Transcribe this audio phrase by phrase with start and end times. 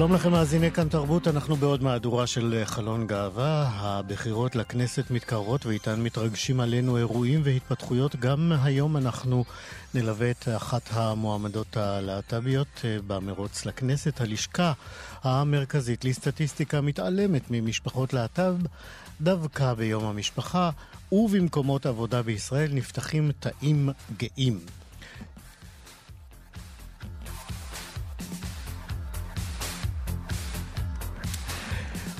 [0.00, 3.70] שלום לכם מאזיני כאן תרבות, אנחנו בעוד מהדורה של חלון גאווה.
[3.74, 8.16] הבחירות לכנסת מתקררות ואיתן מתרגשים עלינו אירועים והתפתחויות.
[8.16, 9.44] גם היום אנחנו
[9.94, 14.20] נלווה את אחת המועמדות הלהט"ביות אה, במרוץ לכנסת.
[14.20, 14.72] הלשכה
[15.22, 18.54] המרכזית לסטטיסטיקה מתעלמת ממשפחות להט"ב
[19.20, 20.70] דווקא ביום המשפחה,
[21.12, 24.79] ובמקומות עבודה בישראל נפתחים תאים גאים.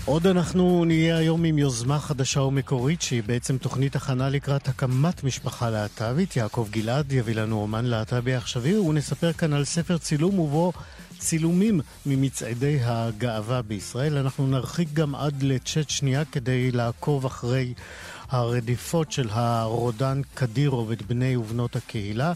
[0.04, 5.70] עוד אנחנו נהיה היום עם יוזמה חדשה ומקורית שהיא בעצם תוכנית הכנה לקראת הקמת משפחה
[5.70, 6.36] להט"בית.
[6.36, 10.72] יעקב גלעד יביא לנו אומן להט"בי עכשווי ונספר כאן על ספר צילום ובו
[11.18, 14.18] צילומים ממצעדי הגאווה בישראל.
[14.18, 17.74] אנחנו נרחיק גם עד לצ'אט שנייה כדי לעקוב אחרי
[18.28, 22.32] הרדיפות של הרודן קדירוב את בני ובנות הקהילה.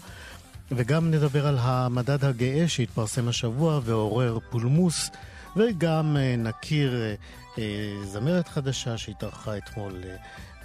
[0.71, 5.11] וגם נדבר על המדד הגאה שהתפרסם השבוע ועורר פולמוס,
[5.57, 7.15] וגם אה, נכיר אה,
[8.05, 10.17] זמרת חדשה שהתארחה אתמול אה,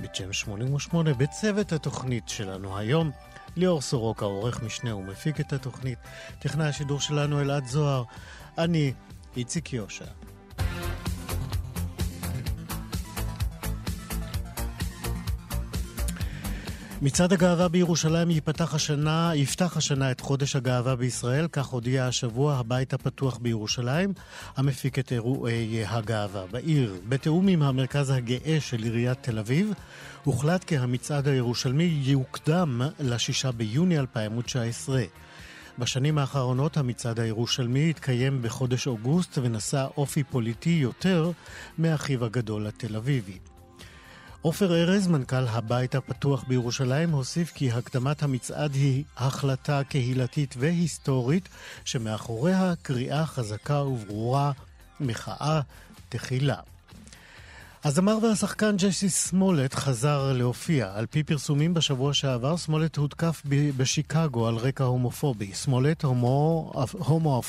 [0.02, 3.12] בג'ם 88 בצוות התוכנית שלנו היום.
[3.56, 6.00] ליאור סורוקה, עורך משנה ומפיק את התוכנית.
[6.40, 8.04] טכנאי השידור שלנו אלעד זוהר.
[8.58, 8.94] אני
[9.38, 10.19] איציק יושע.
[17.02, 22.94] מצעד הגאווה בירושלים יפתח השנה, יפתח השנה את חודש הגאווה בישראל, כך הודיע השבוע הבית
[22.94, 24.14] הפתוח בירושלים,
[24.58, 26.96] המפיק את אירועי הגאווה בעיר.
[27.10, 29.72] בתיאום עם המרכז הגאה של עיריית תל אביב,
[30.24, 35.04] הוחלט כי המצעד הירושלמי יוקדם ל-6 ביוני 2019.
[35.78, 41.32] בשנים האחרונות המצעד הירושלמי התקיים בחודש אוגוסט ונשא אופי פוליטי יותר
[41.78, 43.38] מאחיו הגדול התל אביבי.
[44.42, 51.50] עופר ארז, מנכ"ל הבית הפתוח בירושלים, הוסיף כי הקדמת המצעד היא החלטה קהילתית והיסטורית
[51.86, 54.52] שמאחוריה קריאה חזקה וברורה,
[55.00, 55.62] מחאה,
[56.10, 56.56] תחילה.
[57.84, 60.92] הזמר והשחקן ג'סי סמולט חזר להופיע.
[60.96, 63.42] על פי פרסומים בשבוע שעבר, סמולט הותקף
[63.78, 65.54] בשיקגו על רקע הומופובי.
[65.54, 67.42] סמולט, הומו, הומו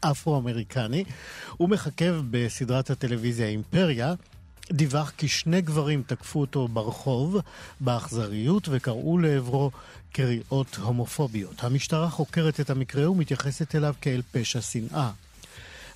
[0.00, 1.04] אפרו-אמריקני,
[1.56, 4.14] הוא מחכב בסדרת הטלוויזיה אימפריה.
[4.72, 7.36] דיווח כי שני גברים תקפו אותו ברחוב
[7.80, 9.70] באכזריות וקראו לעברו
[10.12, 11.64] קריאות הומופוביות.
[11.64, 15.10] המשטרה חוקרת את המקרה ומתייחסת אליו כאל פשע שנאה.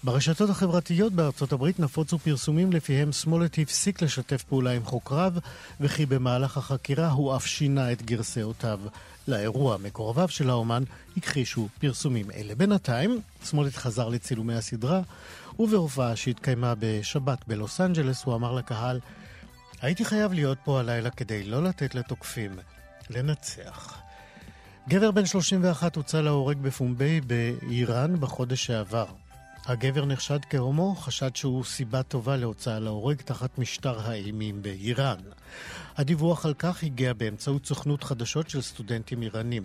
[0.04, 5.32] ברשתות החברתיות בארצות הברית נפוצו פרסומים לפיהם סמולט הפסיק לשתף פעולה עם חוקריו,
[5.80, 8.80] וכי במהלך החקירה הוא אף שינה את גרסאותיו
[9.28, 9.76] לאירוע.
[9.76, 10.82] מקורביו של האומן
[11.16, 12.54] הכחישו פרסומים אלה.
[12.54, 15.00] בינתיים, סמולט חזר לצילומי הסדרה,
[15.60, 19.00] ובהופעה שהתקיימה בשבת בלוס אנג'לס, הוא אמר לקהל,
[19.80, 22.58] הייתי חייב להיות פה הלילה כדי לא לתת לתוקפים
[23.10, 23.98] לנצח.
[24.88, 29.06] גבר בן 31 הוצא להורג בפומבי באיראן בחודש שעבר.
[29.66, 35.18] הגבר נחשד כהומו, חשד שהוא סיבה טובה להוצאה להורג תחת משטר האימים באיראן.
[35.96, 39.62] הדיווח על כך הגיע באמצעות סוכנות חדשות של סטודנטים איראנים.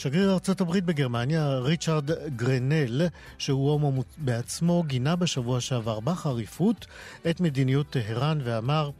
[0.00, 3.06] שגריר ארצות הברית בגרמניה, ריצ'רד גרנל,
[3.38, 6.86] שהוא הומו בעצמו, גינה בשבוע שעבר בחריפות
[7.30, 8.90] את מדיניות טהרן ואמר,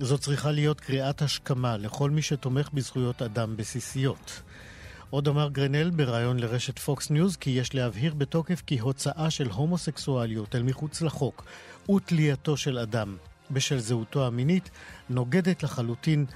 [0.00, 4.42] זו צריכה להיות קריאת השכמה לכל מי שתומך בזכויות אדם בסיסיות.
[5.10, 10.54] עוד אמר גרנל בריאיון לרשת פוקס ניוז כי יש להבהיר בתוקף כי הוצאה של הומוסקסואליות
[10.54, 11.44] אל מחוץ לחוק
[11.90, 13.16] ותלייתו של אדם
[13.50, 14.70] בשל זהותו המינית
[15.10, 16.26] נוגדת לחלוטין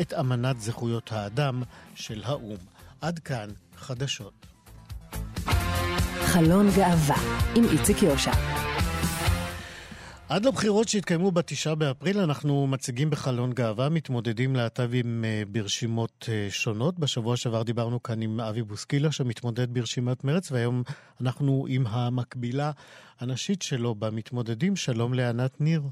[0.00, 1.62] את אמנת זכויות האדם
[1.94, 2.72] של האו"ם.
[3.02, 3.48] עד כאן
[3.82, 4.46] חדשות.
[6.24, 7.16] חלון גאווה
[7.56, 8.32] עם איציק יושע.
[10.28, 16.98] עד לבחירות שהתקיימו בתשעה באפריל אנחנו מציגים בחלון גאווה מתמודדים להט"בים אה, ברשימות אה, שונות.
[16.98, 20.82] בשבוע שעבר דיברנו כאן עם אבי בוסקילה שמתמודד ברשימת מרץ והיום
[21.20, 22.70] אנחנו עם המקבילה
[23.20, 24.76] הנשית שלו במתמודדים.
[24.76, 25.82] שלום לענת ניר.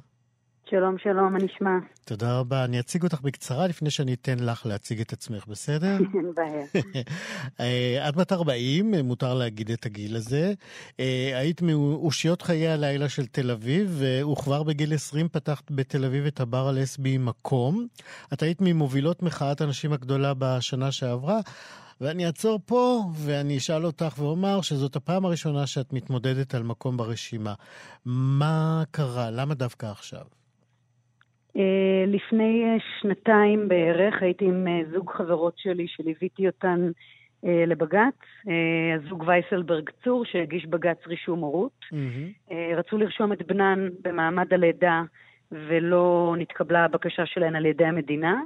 [0.70, 1.70] שלום, שלום, מה נשמע?
[2.04, 2.64] תודה רבה.
[2.64, 5.96] אני אציג אותך בקצרה לפני שאני אתן לך להציג את עצמך, בסדר?
[6.14, 6.66] אין בעיה.
[7.60, 10.52] אה, את בת 40, מותר להגיד את הגיל הזה.
[11.00, 14.02] אה, היית מאושיות חיי הלילה של תל אביב,
[14.32, 17.86] וכבר בגיל 20 פתחת בתל אביב את הבר הלסבי מקום.
[18.32, 21.40] את היית ממובילות מחאת הנשים הגדולה בשנה שעברה.
[22.00, 27.54] ואני אעצור פה ואני אשאל אותך ואומר שזאת הפעם הראשונה שאת מתמודדת על מקום ברשימה.
[28.04, 29.30] מה קרה?
[29.30, 30.39] למה דווקא עכשיו?
[31.56, 36.90] אה, לפני אה, שנתיים בערך הייתי עם אה, זוג חברות שלי שליוויתי אותן
[37.66, 38.14] לבג"ץ,
[38.96, 41.84] הזוג וייסלברג צור שהגיש בג"ץ רישום הורות.
[41.92, 42.54] Mm-hmm.
[42.76, 45.02] רצו לרשום את בנן במעמד הלידה
[45.52, 48.40] ולא נתקבלה הבקשה שלהן על ידי המדינה.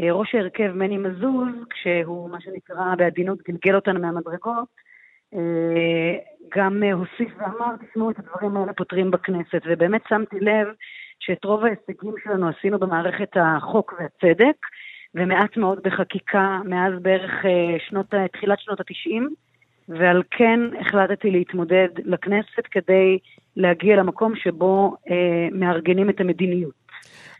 [0.00, 4.68] ראש ההרכב מני מזוז, כשהוא מה שנקרא בעדינות גלגל אותנו מהמדרגות,
[6.56, 10.68] גם הוסיף ואמר, תשמעו את הדברים האלה פותרים בכנסת, ובאמת שמתי לב
[11.26, 14.56] שאת רוב ההישגים שלנו עשינו במערכת החוק והצדק,
[15.14, 19.34] ומעט מאוד בחקיקה מאז בערך אה, שנות, תחילת שנות התשעים,
[19.88, 23.18] ועל כן החלטתי להתמודד לכנסת כדי
[23.56, 26.84] להגיע למקום שבו אה, מארגנים את המדיניות.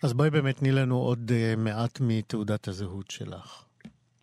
[0.03, 3.65] אז בואי באמת תני לנו עוד אה, מעט מתעודת הזהות שלך.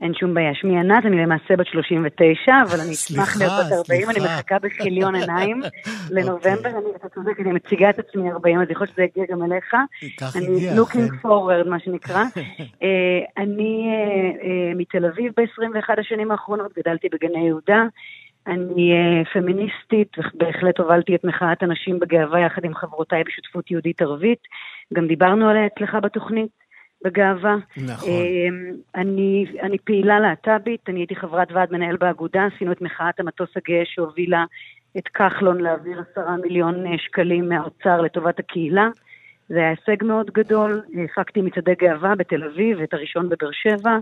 [0.02, 0.54] אין שום בעיה.
[0.54, 5.16] שמי ענת, אני למעשה בת 39, אבל אני אשמח להיות בת 40, אני מחכה בכיליון
[5.16, 5.62] עיניים
[6.16, 6.56] לנובמבר.
[6.56, 6.72] אוקיי.
[6.72, 9.74] אני, אתה צודק, אני מציגה את עצמי 40, אז יכול להיות שזה יגיע גם אליך.
[10.36, 12.24] אני looking forward, מה שנקרא.
[12.84, 12.88] אה,
[13.38, 17.84] אני אה, אה, מתל אביב ב-21 השנים האחרונות, גדלתי בגני יהודה.
[18.48, 18.94] אני
[19.34, 24.40] פמיניסטית, ובהחלט הובלתי את מחאת הנשים בגאווה יחד עם חברותיי בשותפות יהודית ערבית.
[24.94, 26.61] גם דיברנו עליה אצלך בתוכנית.
[27.04, 27.56] בגאווה.
[27.78, 28.10] נכון.
[28.10, 33.50] אמ, אני, אני פעילה להט"בית, אני הייתי חברת ועד מנהל באגודה, עשינו את מחאת המטוס
[33.56, 34.46] הגאה שהובילה
[34.98, 38.90] את כחלון להעביר עשרה מיליון אה, שקלים מהאוצר לטובת הקהילה.
[39.54, 43.98] זה היה הישג מאוד גדול, הפקתי מצעדי גאווה בתל אביב, את הראשון בבאר שבע.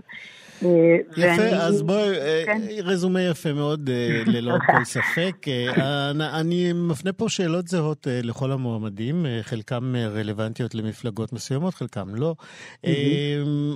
[0.64, 1.56] אה, יפה, ואני...
[1.56, 2.60] אז בואי, אה, כן.
[2.84, 5.46] רזומה יפה מאוד, אה, ללא כל ספק.
[6.40, 12.34] אני מפנה פה שאלות זהות לכל המועמדים, חלקם רלוונטיות למפלגות מסוימות, חלקם לא.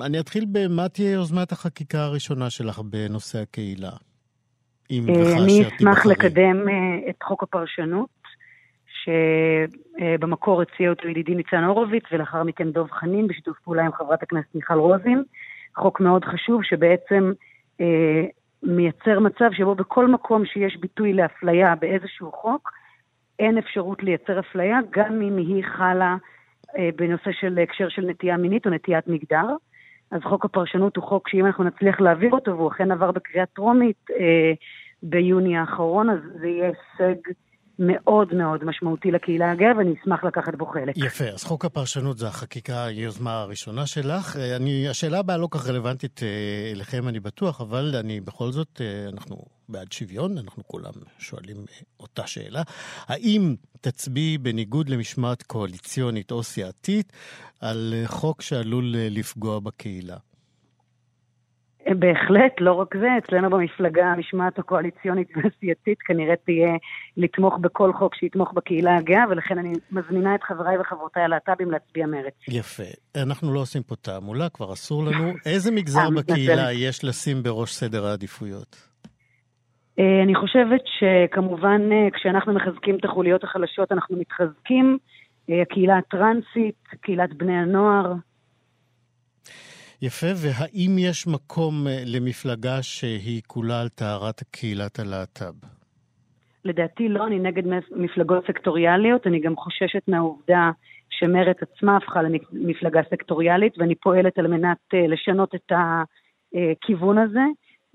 [0.03, 3.91] אני אתחיל במה תהיה יוזמת החקיקה הראשונה שלך בנושא הקהילה?
[4.91, 6.67] אם אני אשמח לקדם
[7.11, 8.24] את חוק הפרשנות.
[9.05, 14.55] שבמקור הציע אותו ידידי ניצן הורוביץ, ולאחר מכן דב חנין, בשיתוף פעולה עם חברת הכנסת
[14.55, 15.23] מיכל רוזין.
[15.77, 17.33] חוק מאוד חשוב שבעצם
[17.81, 18.25] אה,
[18.63, 22.71] מייצר מצב שבו בכל מקום שיש ביטוי לאפליה באיזשהו חוק,
[23.39, 26.17] אין אפשרות לייצר אפליה, גם אם היא חלה
[26.79, 29.57] אה, בנושא של הקשר של נטייה מינית או נטיית מגדר.
[30.11, 34.11] אז חוק הפרשנות הוא חוק שאם אנחנו נצליח להעביר אותו, והוא אכן עבר בקריאה טרומית
[34.11, 34.53] אה,
[35.03, 37.21] ביוני האחרון, אז זה יהיה הישג
[37.79, 40.97] מאוד מאוד משמעותי לקהילה הגאה, ואני אשמח לקחת בו חלק.
[40.97, 44.37] יפה, אז חוק הפרשנות זה החקיקה, היוזמה הראשונה שלך.
[44.37, 48.81] אה, אני, השאלה הבאה לא כך רלוונטית אה, אליכם, אני בטוח, אבל אני בכל זאת,
[48.81, 49.37] אה, אנחנו
[49.69, 51.57] בעד שוויון, אנחנו כולם שואלים
[52.01, 52.63] אותה שאלה.
[53.07, 57.13] האם תצביעי בניגוד למשמעת קואליציונית או סיעתית
[57.61, 60.17] על חוק שעלול לפגוע בקהילה?
[61.89, 66.77] בהחלט, לא רק זה, אצלנו במפלגה המשמעת הקואליציונית והסיעתית כנראה תהיה
[67.17, 72.35] לתמוך בכל חוק שיתמוך בקהילה הגאה, ולכן אני מזמינה את חבריי וחברותיי הלהט"בים להצביע מרץ.
[72.49, 72.83] יפה.
[73.23, 75.33] אנחנו לא עושים פה תעמולה, כבר אסור לנו.
[75.47, 78.95] איזה מגזר בקהילה יש לשים בראש סדר העדיפויות?
[79.99, 84.99] אה, אני חושבת שכמובן אה, כשאנחנו מחזקים את החוליות החלשות אנחנו מתחזקים.
[85.51, 88.13] אה, הקהילה הטרנסית, קהילת בני הנוער,
[90.07, 95.55] יפה, והאם יש מקום אה, למפלגה שהיא כולה על טהרת קהילת הלהט"ב?
[96.65, 97.63] לדעתי לא, אני נגד
[97.97, 100.71] מפלגות סקטוריאליות, אני גם חוששת מהעובדה
[101.11, 107.47] שמרצ עצמה הפכה למפלגה סקטוריאלית, ואני פועלת על מנת אה, לשנות את הכיוון הזה.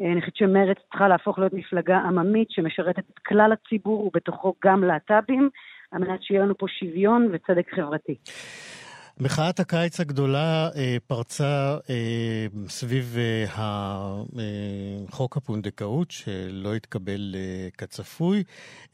[0.01, 4.83] אה, אני חושבת שמרצ צריכה להפוך להיות מפלגה עממית שמשרתת את כלל הציבור ובתוכו גם
[4.83, 5.49] להט"בים,
[5.91, 8.15] על מנת שיהיה לנו פה שוויון וצדק חברתי.
[9.21, 13.45] מחאת הקיץ הגדולה אה, פרצה אה, סביב אה,
[14.39, 18.43] אה, חוק הפונדקאות, שלא התקבל אה, כצפוי.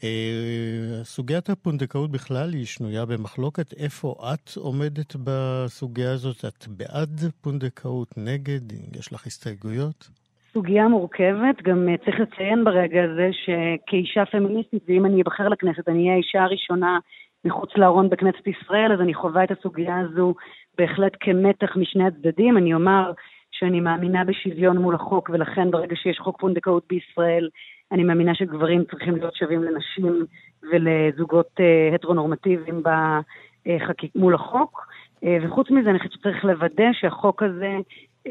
[0.03, 3.73] אה, סוגיית הפונדקאות בכלל היא שנויה במחלוקת.
[3.73, 6.45] איפה את עומדת בסוגיה הזאת?
[6.45, 8.61] את בעד פונדקאות, נגד?
[8.99, 10.09] יש לך הסתייגויות?
[10.53, 15.99] סוגיה מורכבת, גם אה, צריך לציין ברגע הזה שכאישה פמיניסטית, ואם אני אבחר לכנסת, אני
[15.99, 16.99] אהיה האישה הראשונה
[17.45, 20.33] מחוץ לארון בכנסת ישראל, אז אני חווה את הסוגיה הזו
[20.77, 22.57] בהחלט כמתח משני הצדדים.
[22.57, 23.11] אני אומר
[23.51, 27.49] שאני מאמינה בשוויון מול החוק, ולכן ברגע שיש חוק פונדקאות בישראל,
[27.91, 30.25] אני מאמינה שגברים צריכים להיות שווים לנשים
[30.71, 34.87] ולזוגות uh, הטרונורמטיביים בחקיק, מול החוק.
[35.15, 37.77] Uh, וחוץ מזה, אני חושבת שצריך לוודא שהחוק הזה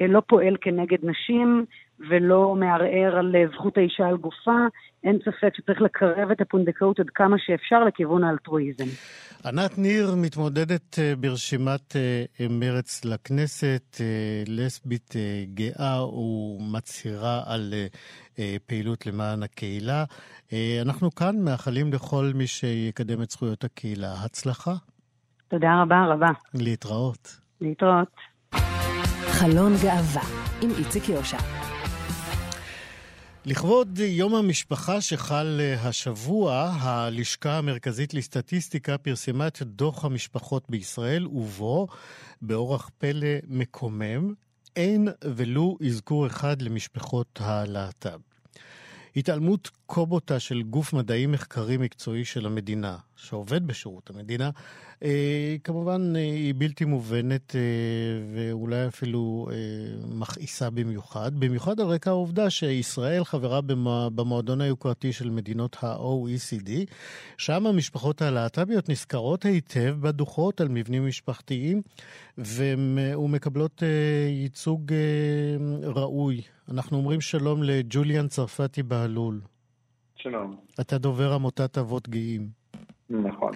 [0.09, 1.65] לא פועל כנגד נשים
[2.09, 4.67] ולא מערער על זכות האישה על גופה.
[5.05, 8.85] אין ספק שצריך לקרב את הפונדקאות עד כמה שאפשר לכיוון האלטרואיזם.
[9.45, 11.97] ענת ניר מתמודדת ברשימת
[12.51, 14.01] מרץ לכנסת,
[14.49, 15.15] לסבית
[15.55, 17.75] גאה ומצהירה על
[18.67, 20.05] פעילות למען הקהילה.
[20.83, 24.75] אנחנו כאן מאחלים לכל מי שיקדם את זכויות הקהילה הצלחה.
[25.49, 26.31] תודה רבה רבה.
[26.55, 27.37] להתראות.
[27.61, 28.09] להתראות.
[29.27, 30.23] חלון גאווה
[30.63, 31.64] עם איציק יושע.
[33.47, 41.87] לכבוד יום המשפחה שחל השבוע, הלשכה המרכזית לסטטיסטיקה פרסמה את דוח המשפחות בישראל, ובו,
[42.43, 44.35] באורח פלא מקומם,
[44.77, 48.19] אין ולו אזכור אחד למשפחות הלהט"ב.
[49.17, 54.51] התעלמות כה בוטה של גוף מדעי מחקרי מקצועי של המדינה, שעובד בשירות המדינה,
[55.03, 57.61] אה, כמובן אה, היא בלתי מובנת אה,
[58.35, 59.57] ואולי אפילו אה,
[60.09, 63.61] מכעיסה במיוחד, במיוחד על רקע העובדה שישראל חברה
[64.15, 66.71] במועדון היוקרתי של מדינות ה-OECD,
[67.39, 71.83] שם המשפחות הלהט"ביות נזכרות היטב בדוחות על מבנים משפחתיים
[72.39, 73.83] ומקבלות
[74.29, 74.93] ייצוג
[75.83, 76.43] ראוי.
[76.69, 79.41] אנחנו אומרים שלום לג'וליאן צרפתי בהלול.
[80.25, 80.57] שלום.
[80.81, 82.49] אתה דובר עמותת אבות גאים.
[83.11, 83.53] נכון.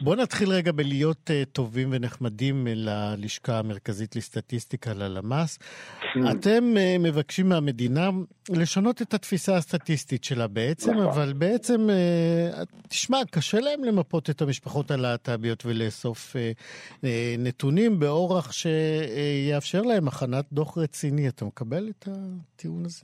[0.00, 5.58] בוא נתחיל רגע בלהיות uh, טובים ונחמדים ללשכה המרכזית לסטטיסטיקה, ללמ"ס.
[5.58, 6.18] Mm.
[6.30, 8.10] אתם uh, מבקשים מהמדינה
[8.50, 11.06] לשנות את התפיסה הסטטיסטית שלה בעצם, נכון.
[11.06, 17.04] אבל בעצם, uh, תשמע, קשה להם למפות את המשפחות הלהט"ביות ולאסוף uh, uh,
[17.38, 21.28] נתונים באורח שיאפשר להם הכנת דוח רציני.
[21.28, 23.02] אתה מקבל את הטיעון הזה?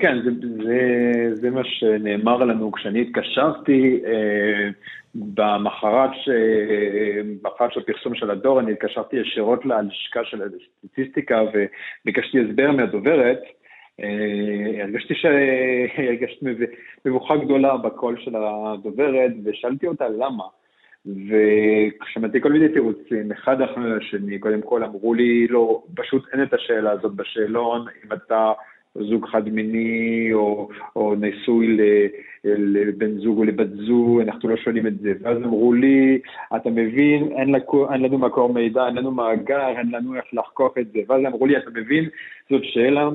[0.00, 0.30] כן, זה,
[0.64, 4.00] זה, זה מה שנאמר לנו כשאני התקשרתי.
[5.14, 13.40] במחרת של הפרסום של הדור, אני התקשרתי ישירות ללשכה של הסטטיסטיקה וביקשתי הסבר מהדוברת.
[14.02, 16.46] אה, הרגשתי שהרגשתי
[17.04, 20.44] מבוכה גדולה בקול של הדוברת, ושאלתי אותה למה.
[21.06, 26.54] וכשמעתי כל מיני תירוצים, אחד אחרי השני, קודם כל אמרו לי, לא, פשוט אין את
[26.54, 28.52] השאלה הזאת בשאלון, אם אתה
[28.98, 31.76] זוג חד-מיני או, או נשוי
[32.44, 35.12] לבן זוג או לבת זוג, אנחנו לא שואלים את זה.
[35.20, 36.18] ואז אמרו לי,
[36.56, 40.70] אתה מבין, אין, לקו, אין לנו מקור מידע, אין לנו מאגר, אין לנו איך לחקור
[40.80, 40.98] את זה.
[41.08, 42.08] ואז אמרו לי, אתה מבין,
[42.50, 43.08] זאת שאלה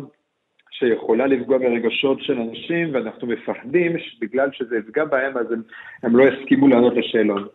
[0.79, 5.62] שיכולה לפגוע ברגשות של אנשים, ואנחנו מפחדים שבגלל שזה יפגע בהם, אז הם,
[6.03, 7.48] הם לא יסכימו לענות לשאלון.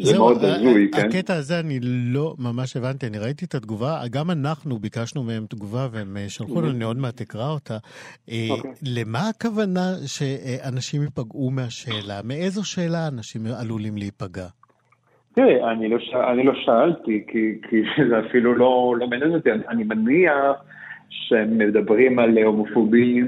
[0.00, 1.08] זה מאוד הזוי, כן?
[1.08, 5.88] הקטע הזה אני לא ממש הבנתי, אני ראיתי את התגובה, גם אנחנו ביקשנו מהם תגובה
[5.92, 7.76] והם אה, שלחו לנו, אני עוד מעט אקרא אותה.
[8.30, 8.70] אה, אוקיי.
[8.96, 12.20] למה הכוונה שאנשים ייפגעו מהשאלה?
[12.24, 14.46] מאיזו שאלה אנשים עלולים להיפגע?
[15.34, 15.98] תראה, אני לא,
[16.44, 17.76] לא שאלתי, כי, כי
[18.10, 20.32] זה אפילו לא, לא מעניין אותי, אני מניח
[21.12, 23.26] שהם מדברים על הומופובים,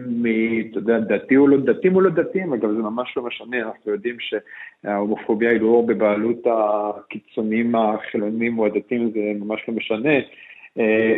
[0.70, 3.92] אתה יודע, דתי או לא דתיים או לא דתיים, אגב זה ממש לא משנה, אנחנו
[3.92, 10.14] יודעים שההומופוביה היא לא בבעלות הקיצונים החילונים או הדתיים, זה ממש לא משנה,
[10.78, 11.16] אה,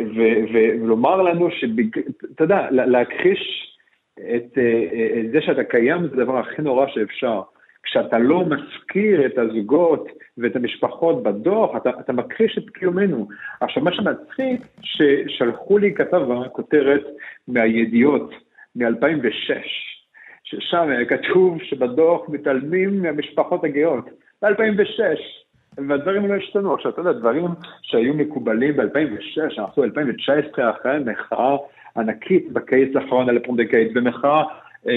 [0.53, 3.73] ולומר לנו שאתה יודע, להכחיש
[4.19, 7.43] את, אה, את זה שאתה קיים זה הדבר הכי נורא שאפשר.
[7.87, 13.28] כשאתה לא מזכיר את הזוגות ואת המשפחות בדוח, אתה, אתה מכחיש את קיומנו.
[13.61, 17.05] עכשיו, מה שמצחיק, ששלחו לי כתבה, כותרת
[17.49, 18.31] מהידיעות
[18.76, 19.55] מ-2006,
[20.45, 24.05] ששם כתוב שבדוח מתעלמים מהמשפחות הגאות,
[24.43, 25.00] ב-2006.
[25.88, 26.75] והדברים לא השתנו.
[26.75, 27.45] עכשיו, אתה יודע, דברים
[27.83, 31.57] שהיו מקובלים ב-2006, אנחנו ב-2019 אחרי מחאה
[31.97, 34.45] ענקית בקיץ האחרון על הפונדקאית, ומחאה אה,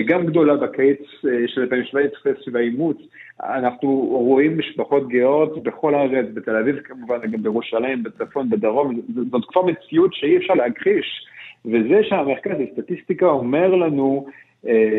[0.05, 2.97] גם גדולה בקיץ אה, של 2017 סביב האימוץ.
[3.43, 9.61] אנחנו רואים משפחות גאות בכל הארץ, בתל אביב כמובן, גם בירושלים, בצפון, בדרום, זאת כבר
[9.61, 11.25] מציאות שאי אפשר להכחיש.
[11.65, 14.33] וזה שהמרכז לסטטיסטיקה אומר לנו אה,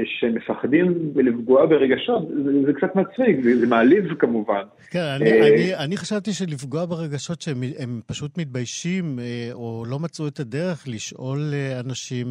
[0.05, 4.63] שמפחדים לפגוע ברגשות, זה, זה קצת מצחיק, זה, זה מעליב כמובן.
[4.91, 10.29] כן, אני, אה, אני, אני חשבתי שלפגוע ברגשות שהם פשוט מתביישים אה, או לא מצאו
[10.29, 11.39] את הדרך לשאול
[11.87, 12.27] אנשים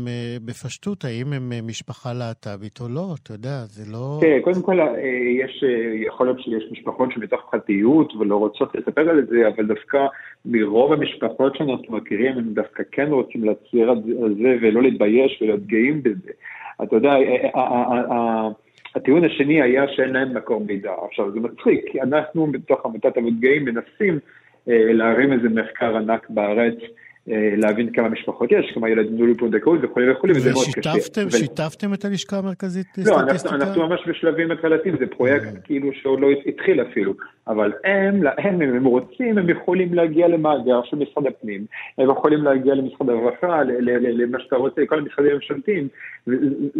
[0.46, 4.20] בפשטות האם הם משפחה להט"בית או לא, אתה יודע, זה לא...
[4.22, 4.78] כן, קודם כל,
[5.44, 5.64] יש,
[6.08, 9.98] יכול להיות שיש משפחות שמתוך פרטיות ולא רוצות לספר על זה, אבל דווקא
[10.46, 14.02] מרוב המשפחות שאנחנו מכירים, הם דווקא כן רוצים להצהיר על
[14.42, 16.32] זה ולא להתבייש ולהיות גאים בזה.
[16.84, 17.19] אתה יודע, אה, אה, אה,
[18.96, 20.92] הטיעון השני היה שאין להם מקור מידע.
[21.08, 24.20] עכשיו, זה מצחיק, כי אנחנו בתוך עמותת עמוד גאים מנסים
[24.68, 26.88] להרים איזה מחקר ענק בארץ אה,
[27.28, 30.94] להבין כמה משפחות יש, כמה ילדים נולדו פונדקאות וכולי וכולי, וזה מאוד קשה.
[31.28, 35.60] ושיתפתם את הלשכה המרכזית לא, אנחנו, אנחנו ממש בשלבים התחלתיים, זה פרויקט mm.
[35.64, 37.14] כאילו שעוד לא התחיל אפילו,
[37.48, 41.66] אבל הם, להם, אם הם רוצים, הם יכולים להגיע למאגר של משרד הפנים,
[41.98, 45.88] הם יכולים להגיע למשרד הרווחה, למה שאתה רוצה, לכל המשרדים הממשלתיים,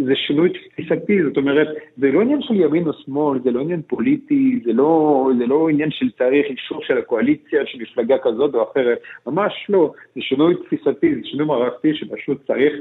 [0.06, 3.82] זה שינוי תפיסתי, זאת אומרת, זה לא עניין של ימין או שמאל, זה לא עניין
[3.86, 8.70] פוליטי, זה לא, זה לא עניין של צריך אישור של הקואליציה, של מפלגה כזאת או
[8.70, 12.72] אחרת, ממש לא, זה שינוי תפיסתי, זה שינוי מערכתי שפשוט צריך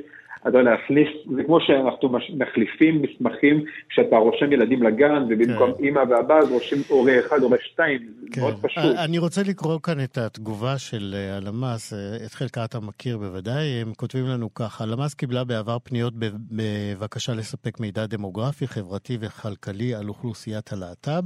[0.42, 5.84] אתה יודע, להכניס, זה כמו שאנחנו מחליפים מסמכים כשאתה רושם ילדים לגן, ובמקום כן.
[5.84, 8.42] אימא ואבא אז רושם הורה אחד, הורה שתיים, כן.
[8.42, 8.84] מאוד פשוט.
[9.06, 13.66] אני רוצה לקרוא כאן את התגובה של אה, הלמ"ס, אה, את חלקה אתה מכיר בוודאי,
[13.66, 16.14] הם כותבים לנו ככה, הלמ"ס קיבלה בעבר פניות
[16.52, 21.24] בבקשה לספק מידע דמוגרפי, חברתי וכלכלי על אוכלוסיית הלהט"ב.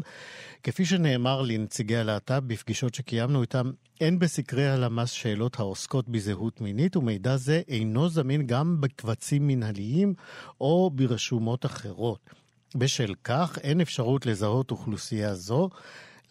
[0.64, 7.36] כפי שנאמר לנציגי הלהט"ב בפגישות שקיימנו איתם, אין בסקרי הלמ"ס שאלות העוסקות בזהות מינית, ומידע
[7.36, 10.14] זה אינו זמין גם בקבצים מנהליים
[10.62, 12.30] או ברשומות אחרות.
[12.76, 15.70] בשל כך, אין אפשרות לזהות אוכלוסייה זו,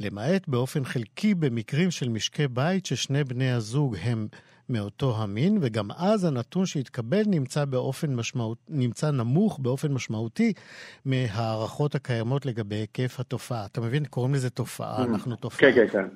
[0.01, 4.29] למעט באופן חלקי במקרים של משקי בית ששני בני הזוג הם
[4.69, 10.53] מאותו המין, וגם אז הנתון שהתקבל נמצא, באופן משמעות, נמצא נמוך באופן משמעותי
[11.05, 13.67] מהערכות הקיימות לגבי היקף התופעה.
[13.67, 14.05] אתה מבין?
[14.05, 15.09] קוראים לזה תופעה, mm.
[15.09, 15.73] אנחנו תופעה.
[15.73, 16.09] כן, כן, כן.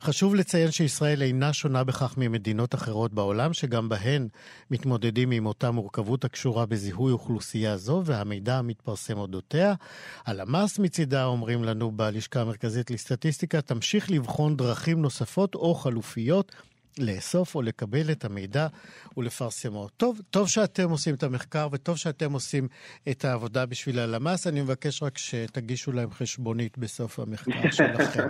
[0.00, 4.28] חשוב לציין שישראל אינה שונה בכך ממדינות אחרות בעולם, שגם בהן
[4.70, 9.74] מתמודדים עם אותה מורכבות הקשורה בזיהוי אוכלוסייה זו והמידע המתפרסם אודותיה.
[10.26, 16.52] הלמ"ס מצידה, אומרים לנו בלשכה המרכזית לסטטיסטיקה, תמשיך לבחון דרכים נוספות או חלופיות
[16.98, 18.66] לאסוף או לקבל את המידע
[19.16, 19.88] ולפרסמו.
[19.96, 22.68] טוב, טוב שאתם עושים את המחקר וטוב שאתם עושים
[23.10, 24.46] את העבודה בשביל הלמ"ס.
[24.46, 28.28] אני מבקש רק שתגישו להם חשבונית בסוף המחקר שלכם.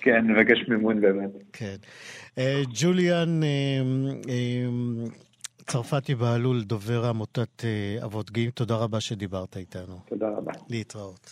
[0.00, 1.30] כן, נבקש מימון באמת.
[1.52, 1.76] כן.
[2.38, 3.48] אה, ג'וליאן אה,
[4.28, 5.08] אה,
[5.66, 7.64] צרפתי בהלול, דובר עמותת
[8.04, 10.00] אבות גאים, תודה רבה שדיברת איתנו.
[10.08, 10.52] תודה רבה.
[10.68, 11.30] להתראות.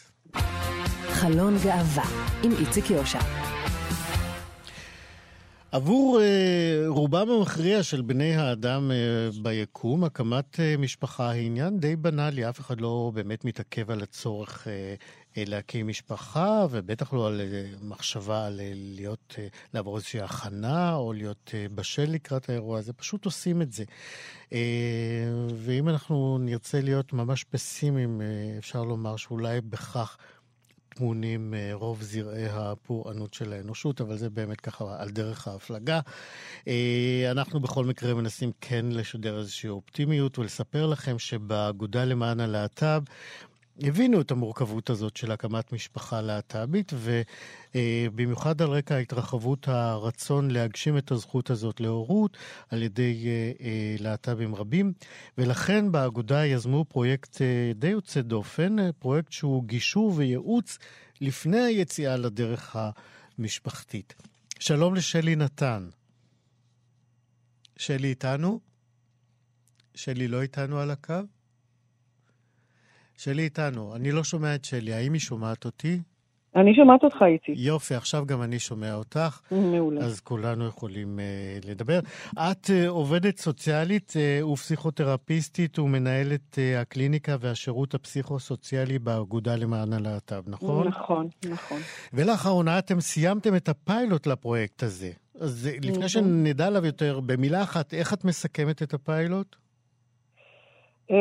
[1.09, 2.05] חלון גאווה
[2.43, 3.56] עם איציק יושע.
[5.77, 11.97] עבור uh, רובם המכריע של בני האדם uh, ביקום, הקמת uh, משפחה היא עניין די
[11.97, 12.49] בנאלי.
[12.49, 14.71] אף אחד לא באמת מתעכב על הצורך uh,
[15.37, 19.41] להקים משפחה, ובטח לא על uh, מחשבה על uh, להיות, uh,
[19.75, 22.93] לעבור איזושהי הכנה או להיות uh, בשל לקראת האירוע הזה.
[22.93, 23.85] פשוט עושים את זה.
[24.51, 24.53] Uh,
[25.55, 30.17] ואם אנחנו נרצה להיות ממש פסימיים, uh, אפשר לומר שאולי בכך
[30.97, 36.01] טמונים אה, רוב זרעי הפורענות של האנושות, אבל זה באמת ככה על דרך ההפלגה.
[36.69, 43.03] אה, אנחנו בכל מקרה מנסים כן לשדר איזושהי אופטימיות ולספר לכם שבאגודה למען הלהט"ב
[43.81, 46.93] הבינו את המורכבות הזאת של הקמת משפחה להט"בית,
[47.75, 52.37] ובמיוחד על רקע התרחבות הרצון להגשים את הזכות הזאת להורות
[52.69, 54.93] על ידי אה, אה, להט"בים רבים.
[55.39, 60.79] ולכן באגודה יזמו פרויקט אה, די יוצא דופן, פרויקט שהוא גישור וייעוץ
[61.21, 62.77] לפני היציאה לדרך
[63.39, 64.15] המשפחתית.
[64.59, 65.89] שלום לשלי נתן.
[67.77, 68.61] שלי איתנו?
[69.95, 71.15] שלי לא איתנו על הקו?
[73.17, 76.01] שלי איתנו, אני לא שומע את שלי, האם היא שומעת אותי?
[76.57, 77.55] אני שומעת אותך, איציק.
[77.57, 79.41] יופי, עכשיו גם אני שומע אותך.
[79.51, 80.01] מעולה.
[80.01, 81.99] אז כולנו יכולים uh, לדבר.
[82.33, 90.89] את uh, עובדת סוציאלית uh, ופסיכותרפיסטית ומנהלת uh, הקליניקה והשירות הפסיכוסוציאלי באגודה למען הלהט"ב, נכון?
[90.89, 91.81] נכון, נכון.
[92.13, 95.11] ולאחרונה אתם סיימתם את הפיילוט לפרויקט הזה.
[95.41, 96.09] אז לפני נכון.
[96.09, 99.57] שנדע עליו יותר, במילה אחת, איך את מסכמת את הפיילוט?
[101.11, 101.15] Uh,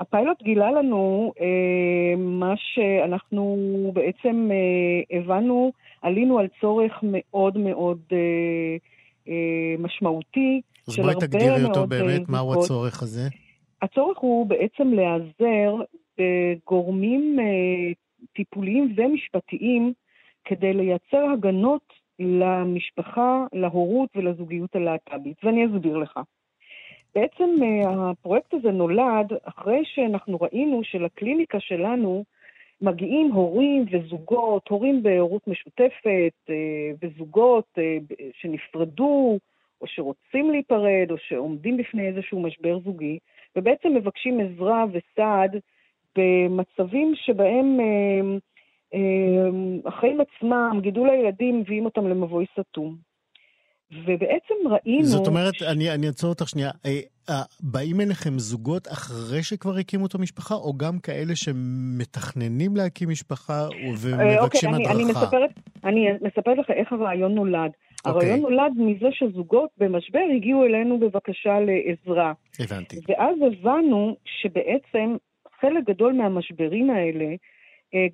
[0.00, 1.40] הפיילוט גילה לנו uh,
[2.16, 3.56] מה שאנחנו
[3.94, 8.14] בעצם uh, הבנו, עלינו על צורך מאוד מאוד uh,
[9.26, 9.30] uh,
[9.78, 13.28] משמעותי אז בואי תגדירי אותו באמת, מהו הצורך הזה?
[13.82, 15.76] הצורך הוא בעצם להיעזר
[16.18, 17.38] בגורמים
[18.32, 19.92] טיפוליים ומשפטיים
[20.44, 26.20] כדי לייצר הגנות למשפחה, להורות ולזוגיות הלהט"בית, ואני אסביר לך.
[27.14, 32.24] בעצם אה, הפרויקט הזה נולד אחרי שאנחנו ראינו שלקליניקה שלנו
[32.80, 37.96] מגיעים הורים וזוגות, הורים בהורות משותפת אה, וזוגות אה,
[38.32, 39.38] שנפרדו
[39.80, 43.18] או שרוצים להיפרד או שעומדים בפני איזשהו משבר זוגי,
[43.56, 45.56] ובעצם מבקשים עזרה וסעד
[46.16, 47.78] במצבים שבהם
[49.84, 53.13] החיים עצמם, גידול הילדים, מביאים אותם למבוי סתום.
[54.06, 55.04] ובעצם ראינו...
[55.04, 56.70] זאת אומרת, אני, אני אעצור אותך שנייה.
[56.86, 63.08] אה, אה, באים אליכם זוגות אחרי שכבר הקימו את המשפחה, או גם כאלה שמתכננים להקים
[63.08, 63.68] משפחה
[64.02, 64.92] ומבקשים אוקיי, הדרכה?
[64.92, 65.50] אני, אני, מספרת,
[65.84, 67.70] אני מספרת לך איך הרעיון נולד.
[68.04, 72.32] הרעיון נולד מזה שזוגות במשבר הגיעו אלינו בבקשה לעזרה.
[72.60, 72.96] הבנתי.
[73.08, 75.16] ואז הבנו שבעצם
[75.60, 77.34] חלק גדול מהמשברים האלה, אה,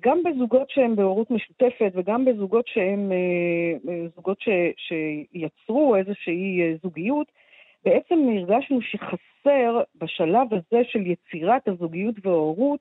[0.01, 7.27] גם בזוגות שהם בהורות משותפת וגם בזוגות שהם אה, אה, זוגות ש, שיצרו איזושהי זוגיות,
[7.85, 12.79] בעצם הרגשנו שחסר בשלב הזה של יצירת הזוגיות וההורות,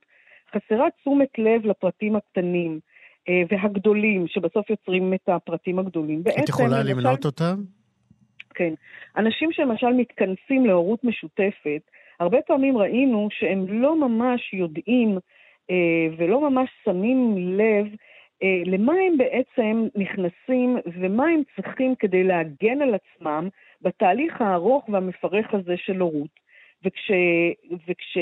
[0.55, 2.81] חסרה תשומת לב לפרטים הקטנים
[3.49, 6.23] והגדולים, שבסוף יוצרים את הפרטים הגדולים.
[6.45, 7.55] את יכולה למנות אותם?
[8.55, 8.75] כן.
[9.17, 11.81] אנשים שלמשל מתכנסים להורות משותפת,
[12.21, 15.40] הרבה פעמים ראינו שהם לא ממש יודעים אה,
[16.17, 17.87] ולא ממש שמים לב
[18.43, 23.49] אה, למה הם בעצם נכנסים ומה הם צריכים כדי להגן על עצמם
[23.83, 26.41] בתהליך הארוך והמפרך הזה של הורות.
[26.85, 28.17] וכשהבנו וכש,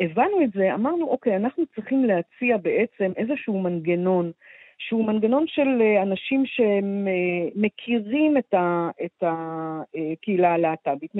[0.00, 4.30] אה, את זה, אמרנו, אוקיי, אנחנו צריכים להציע בעצם איזשהו מנגנון,
[4.78, 11.10] שהוא מנגנון של אנשים שמכירים את, ה, את הקהילה הלהט"בית,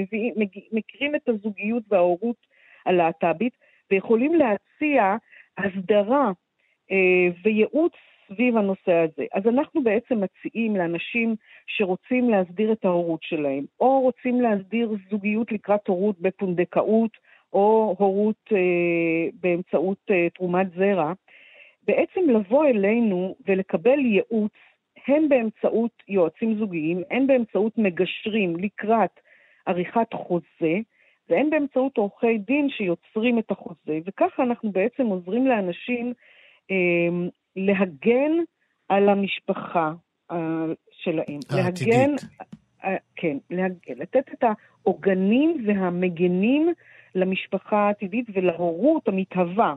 [0.73, 2.37] מכירים את הזוגיות וההורות
[2.87, 3.53] הלהט"בית,
[3.91, 5.17] ויכולים להציע
[5.59, 6.33] הסדרה
[6.91, 7.93] אה, וייעוץ
[8.29, 9.25] סביב הנושא הזה.
[9.35, 11.37] אז אנחנו בעצם מציעים לאנשים
[11.67, 17.11] שרוצים להסדיר את ההורות שלהם, או רוצים להסדיר זוגיות לקראת הורות בפונדקאות,
[17.53, 21.13] או הורות אה, באמצעות אה, תרומת זרע,
[21.87, 24.53] בעצם לבוא אלינו ולקבל ייעוץ,
[25.07, 29.21] הן באמצעות יועצים זוגיים, הן באמצעות מגשרים לקראת
[29.67, 30.79] עריכת חוזה,
[31.29, 36.13] והן באמצעות עורכי דין שיוצרים את החוזה, וככה אנחנו בעצם עוזרים לאנשים
[36.71, 38.33] אה, להגן
[38.89, 39.93] על המשפחה
[40.31, 40.37] אה,
[40.91, 41.39] שלהם.
[41.51, 41.95] העתידית.
[41.95, 42.15] להגן,
[42.85, 46.73] אה, כן, להג, לתת את העוגנים והמגנים
[47.15, 49.75] למשפחה העתידית ולהורות המתהווה.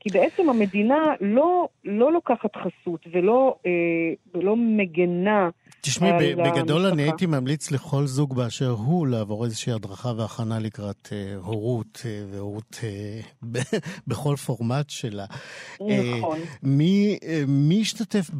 [0.00, 3.70] כי בעצם המדינה לא, לא לוקחת חסות ולא, אה,
[4.34, 5.48] ולא מגנה
[5.80, 11.34] תשמעי, בגדול אני הייתי ממליץ לכל זוג באשר הוא לעבור איזושהי הדרכה והכנה לקראת אה,
[11.36, 13.20] הורות אה, והורות אה,
[14.08, 15.24] בכל פורמט שלה.
[15.74, 16.38] נכון.
[16.38, 18.30] אה, מי, אה, מי השתתף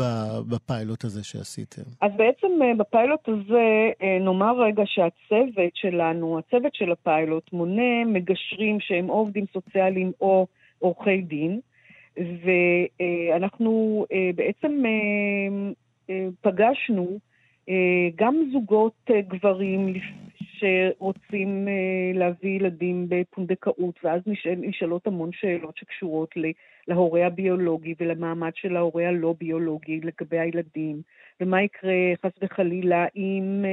[0.49, 1.83] בפיילוט הזה שעשיתם?
[2.01, 8.81] אז בעצם אה, בפיילוט הזה, אה, נאמר רגע שהצוות שלנו, הצוות של הפיילוט, מונה מגשרים
[8.81, 10.47] שהם או עובדים סוציאליים או
[10.81, 11.61] עורכי דין,
[12.17, 15.71] ואנחנו אה, בעצם אה,
[16.11, 17.19] אה, פגשנו
[18.17, 19.95] גם זוגות גברים
[20.41, 21.69] שרוצים
[22.15, 26.35] להביא ילדים בפונדקאות, ואז נשאל, נשאלות המון שאלות שקשורות
[26.89, 31.03] להורה הביולוגי ולמעמד של ההורה הלא ביולוגי לגבי הילדים,
[31.41, 33.65] ומה יקרה חס וחלילה אם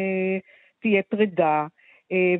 [0.79, 1.67] תהיה פרידה,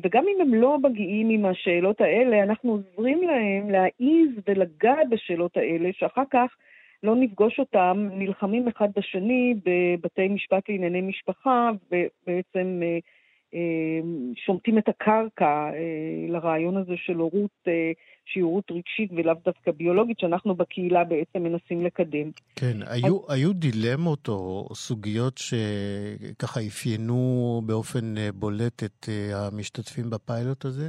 [0.02, 5.88] וגם אם הם לא מגיעים עם השאלות האלה, אנחנו עוזרים להם להעיז ולגעת בשאלות האלה,
[5.92, 6.56] שאחר כך
[7.02, 12.98] לא נפגוש אותם נלחמים אחד בשני בבתי משפט לענייני משפחה, ובעצם אה, אה,
[14.46, 15.70] שומטים את הקרקע
[16.28, 17.68] לרעיון הזה של הורות
[18.24, 22.30] שהיא הורות רגשית ולאו דווקא ביולוגית, שאנחנו בקהילה בעצם מנסים לקדם.
[22.56, 23.04] כן, אז...
[23.04, 30.88] היו, היו דילמות או סוגיות שככה אפיינו באופן אה, בולט את אה, המשתתפים בפיילוט הזה?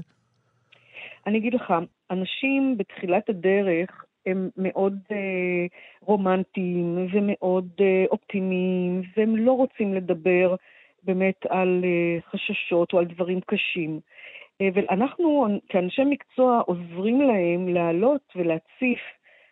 [1.27, 1.73] אני אגיד לך,
[2.11, 5.17] אנשים בתחילת הדרך הם מאוד אה,
[6.01, 10.55] רומנטיים ומאוד אה, אופטימיים, והם לא רוצים לדבר
[11.03, 13.99] באמת על אה, חששות או על דברים קשים.
[14.61, 18.99] אה, ואנחנו כאנשי מקצוע עוזרים להם להעלות ולהציף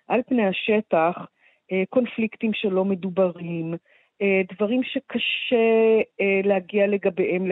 [0.08, 1.28] על פני השטח
[1.72, 3.74] אה, קונפליקטים שלא מדוברים,
[4.22, 6.02] אה, דברים שקשה
[6.44, 7.46] להגיע לגביהם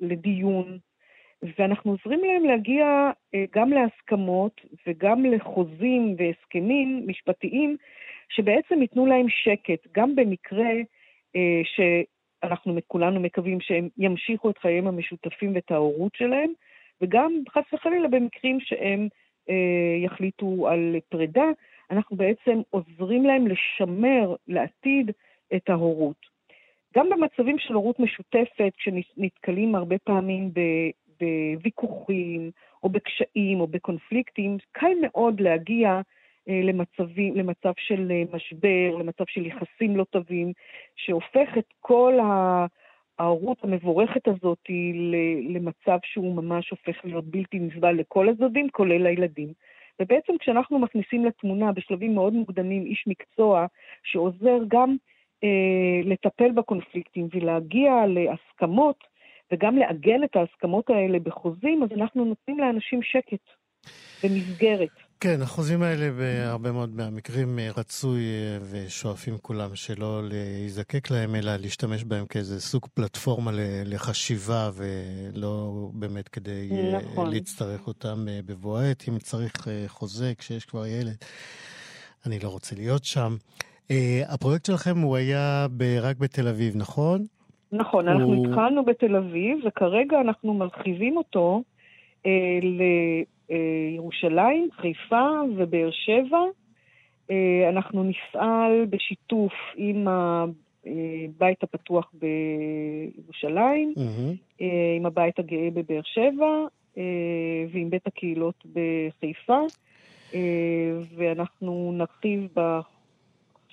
[0.00, 0.78] לדיון,
[1.58, 3.10] ואנחנו עוזרים להם להגיע
[3.54, 7.76] גם להסכמות וגם לחוזים והסכמים משפטיים
[8.28, 10.70] שבעצם ייתנו להם שקט, גם במקרה
[11.64, 11.80] ש...
[12.46, 16.52] אנחנו כולנו מקווים שהם ימשיכו את חייהם המשותפים ואת ההורות שלהם,
[17.00, 19.08] וגם חס וחלילה במקרים שהם
[19.50, 21.46] אה, יחליטו על פרידה,
[21.90, 25.10] אנחנו בעצם עוזרים להם לשמר לעתיד
[25.56, 26.36] את ההורות.
[26.96, 30.50] גם במצבים של הורות משותפת, כשנתקלים הרבה פעמים
[31.20, 32.50] בוויכוחים,
[32.82, 36.00] או בקשיים, או בקונפליקטים, קל מאוד להגיע
[36.46, 40.52] למצבים, למצב של אה, משבר, למצב של יחסים לא טובים,
[40.96, 42.18] שהופך את כל
[43.18, 44.58] ההורות המבורכת הזאת
[45.48, 49.52] למצב שהוא ממש הופך להיות בלתי נסבל לכל הצדדים, כולל הילדים.
[50.00, 53.66] ובעצם כשאנחנו מכניסים לתמונה בשלבים מאוד מוקדמים איש מקצוע
[54.04, 54.96] שעוזר גם
[55.44, 59.04] אה, לטפל בקונפליקטים ולהגיע להסכמות,
[59.52, 63.42] וגם לעגן את ההסכמות האלה בחוזים, אז אנחנו נותנים לאנשים שקט
[64.24, 65.05] ומסגרת.
[65.20, 71.56] כן, החוזים האלה בהרבה מאוד מהמקרים אה, רצוי אה, ושואפים כולם שלא להיזקק להם, אלא
[71.56, 73.50] להשתמש בהם כאיזה סוג פלטפורמה
[73.84, 77.30] לחשיבה ולא באמת כדי אה, נכון.
[77.30, 79.04] להצטרך אותם בבוא העת.
[79.08, 81.16] אם צריך חוזה כשיש כבר ילד,
[82.26, 83.36] אני לא רוצה להיות שם.
[84.28, 85.66] הפרויקט שלכם הוא היה
[86.02, 87.24] רק בתל אביב, נכון?
[87.72, 88.46] נכון, אנחנו הוא...
[88.46, 91.62] התחלנו בתל אביב, וכרגע אנחנו מרחיבים אותו
[92.26, 92.30] אה,
[93.50, 96.40] לירושלים, חיפה ובאר שבע.
[97.30, 104.62] אה, אנחנו נפעל בשיתוף עם הבית הפתוח בירושלים, mm-hmm.
[104.96, 106.66] עם הבית הגאה בבאר שבע
[107.72, 109.60] ועם בית הקהילות בחיפה,
[111.16, 112.48] ואנחנו נרחיב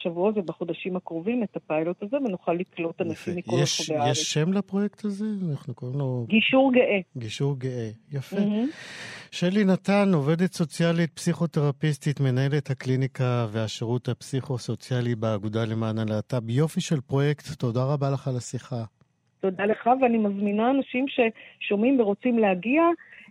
[0.03, 4.11] בשבועות ובחודשים הקרובים את הפיילוט הזה, ונוכל לקלוט אנשים מכל רחבי הארץ.
[4.11, 5.25] יש שם לפרויקט הזה?
[5.51, 6.25] אנחנו קוראים לו...
[6.29, 6.99] גישור גאה.
[7.17, 8.35] גישור גאה, יפה.
[8.35, 9.31] Mm-hmm.
[9.31, 16.49] שלי נתן, עובדת סוציאלית, פסיכותרפיסטית, מנהלת הקליניקה והשירות הפסיכו-סוציאלי באגודה למען הלהט"ב.
[16.49, 18.83] יופי של פרויקט, תודה רבה לך על השיחה.
[19.39, 22.83] תודה לך, ואני מזמינה אנשים ששומעים ורוצים להגיע.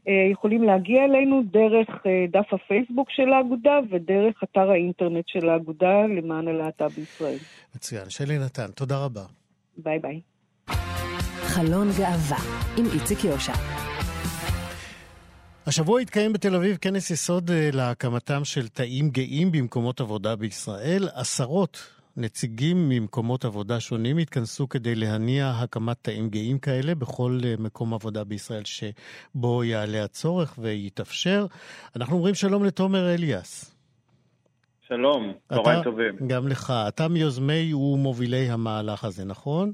[0.08, 6.06] אה, יכולים להגיע אלינו דרך אה, דף הפייסבוק של האגודה ודרך אתר האינטרנט של האגודה
[6.16, 7.38] למען הלהט"ב בישראל.
[7.76, 8.10] מצוין.
[8.10, 9.22] שלי נתן, תודה רבה.
[9.76, 10.20] ביי ביי.
[11.42, 12.38] חלון גאווה
[12.78, 13.52] עם איציק יושע.
[15.66, 21.08] השבוע התקיים בתל אביב כנס יסוד אה, להקמתם של תאים גאים במקומות עבודה בישראל.
[21.14, 27.94] עשרות נציגים ממקומות עבודה שונים התכנסו כדי להניע הקמת תאים גאים כאלה בכל אה, מקום
[27.94, 31.46] עבודה בישראל שבו יעלה הצורך ויתאפשר.
[31.96, 33.74] אנחנו אומרים שלום לתומר אליאס.
[34.88, 36.16] שלום, צהריים טובים.
[36.26, 36.72] גם לך.
[36.88, 39.72] אתה מיוזמי ומובילי המהלך הזה, נכון?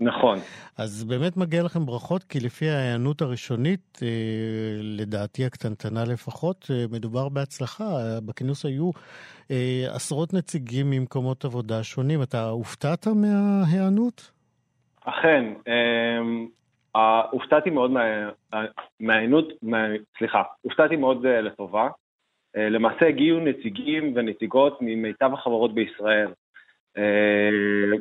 [0.00, 0.38] נכון.
[0.78, 4.08] אז באמת מגיע לכם ברכות, כי לפי ההיענות הראשונית, אה,
[4.82, 7.84] לדעתי הקטנטנה לפחות, אה, מדובר בהצלחה.
[8.26, 8.90] בכינוס היו
[9.50, 12.22] אה, עשרות נציגים ממקומות עבודה שונים.
[12.22, 14.30] אתה הופתעת מההיענות?
[15.04, 15.44] אכן.
[17.30, 17.90] הופתעתי מאוד
[19.00, 19.48] מההיענות,
[20.18, 21.88] סליחה, הופתעתי מאוד לטובה.
[22.54, 26.28] למעשה הגיעו נציגים ונציגות ממיטב החברות בישראל.
[26.98, 27.48] אה,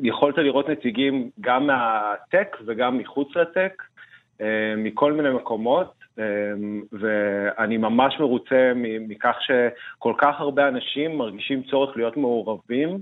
[0.03, 3.83] יכולת לראות נציגים גם מהטק וגם מחוץ לטק,
[4.41, 6.23] אה, מכל מיני מקומות, אה,
[6.91, 12.97] ואני ממש מרוצה מכך שכל כך הרבה אנשים מרגישים צורך להיות מעורבים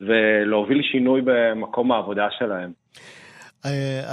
[0.00, 2.70] ולהוביל שינוי במקום העבודה שלהם.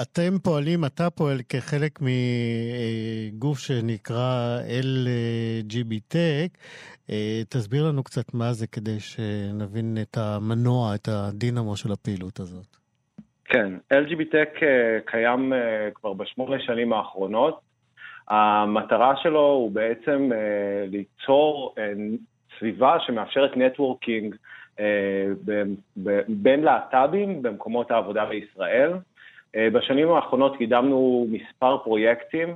[0.02, 6.16] אתם פועלים, אתה פועל כחלק מגוף שנקרא LGBT,
[7.10, 12.78] אה, תסביר לנו קצת מה זה כדי שנבין את המנוע, את הדינמו של הפעילות הזאת.
[13.46, 17.60] כן, LGBTech אה, קיים אה, כבר בשמונה שנים האחרונות.
[18.28, 20.30] המטרה שלו הוא בעצם
[20.88, 21.76] ליצור
[22.60, 24.36] סביבה שמאפשרת נטוורקינג
[26.28, 28.94] בין להט"בים במקומות העבודה בישראל.
[29.58, 32.56] בשנים האחרונות קידמנו מספר פרויקטים,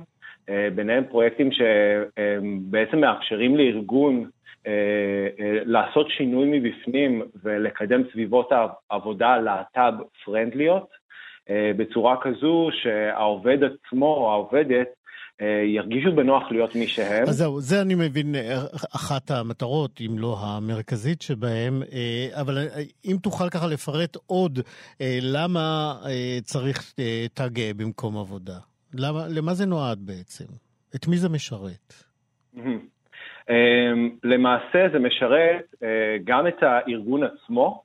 [0.74, 4.24] ביניהם פרויקטים שבעצם מאפשרים לארגון
[4.66, 8.52] אה, אה, לעשות שינוי מבפנים ולקדם סביבות
[8.90, 9.92] העבודה להט"ב
[10.24, 10.88] פרנדליות,
[11.50, 14.88] אה, בצורה כזו שהעובד עצמו או העובדת
[15.64, 17.22] ירגישו בנוח להיות מי שהם.
[17.22, 18.34] אז זהו, זה אני מבין
[18.96, 21.82] אחת המטרות, אם לא המרכזית שבהם,
[22.32, 22.58] אבל
[23.04, 24.58] אם תוכל ככה לפרט עוד,
[25.22, 25.94] למה
[26.42, 26.94] צריך
[27.34, 28.58] תג במקום עבודה?
[28.94, 30.44] למה, למה זה נועד בעצם?
[30.94, 31.94] את מי זה משרת?
[33.50, 37.82] אמ, למעשה זה משרת אה, גם את הארגון עצמו,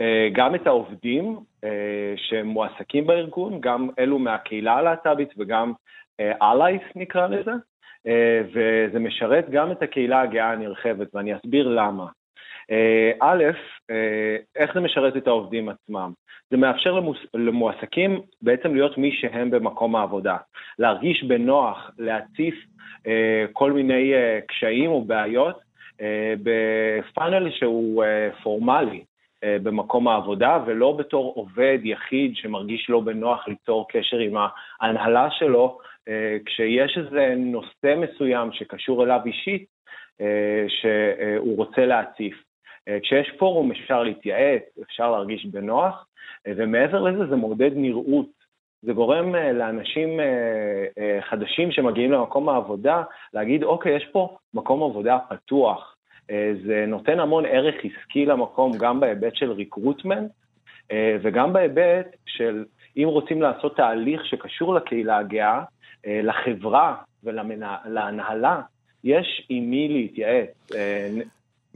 [0.00, 1.70] אה, גם את העובדים אה,
[2.16, 5.72] שמועסקים בארגון, גם אלו מהקהילה הלהט"בית וגם
[6.20, 7.52] אלייס נקרא לזה,
[8.52, 12.06] וזה משרת גם את הקהילה הגאה הנרחבת, ואני אסביר למה.
[13.20, 13.44] א',
[14.56, 16.12] איך זה משרת את העובדים עצמם?
[16.50, 20.36] זה מאפשר למוס, למועסקים בעצם להיות מי שהם במקום העבודה,
[20.78, 22.54] להרגיש בנוח, להציף
[23.06, 25.60] אה, כל מיני אה, קשיים או בעיות
[26.00, 28.04] אה, בפאנל שהוא
[28.42, 29.04] פורמלי
[29.62, 34.34] במקום העבודה, ולא בתור עובד יחיד שמרגיש לא בנוח ליצור קשר עם
[34.80, 35.78] ההנהלה שלו,
[36.46, 39.66] כשיש איזה נושא מסוים שקשור אליו אישית,
[40.68, 42.44] שהוא רוצה להציף.
[43.02, 46.06] כשיש פורום אפשר להתייעץ, אפשר להרגיש בנוח,
[46.48, 48.44] ומעבר לזה זה מעודד נראות
[48.84, 50.24] זה גורם אה, לאנשים אה,
[50.98, 53.02] אה, חדשים שמגיעים למקום העבודה
[53.34, 55.90] להגיד, אוקיי, יש פה מקום עבודה פתוח.
[56.66, 60.30] זה נותן המון ערך עסקי למקום, גם בהיבט של ריקרוטמנט,
[61.22, 62.64] וגם בהיבט של
[62.96, 65.62] אם רוצים לעשות תהליך שקשור לקהילה הגאה,
[66.06, 68.60] לחברה ולהנהלה,
[69.04, 70.70] יש עם מי להתייעץ.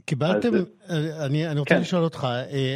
[0.05, 0.53] קיבלתם,
[0.87, 1.25] אז...
[1.25, 1.81] אני, אני רוצה כן.
[1.81, 2.27] לשאול אותך,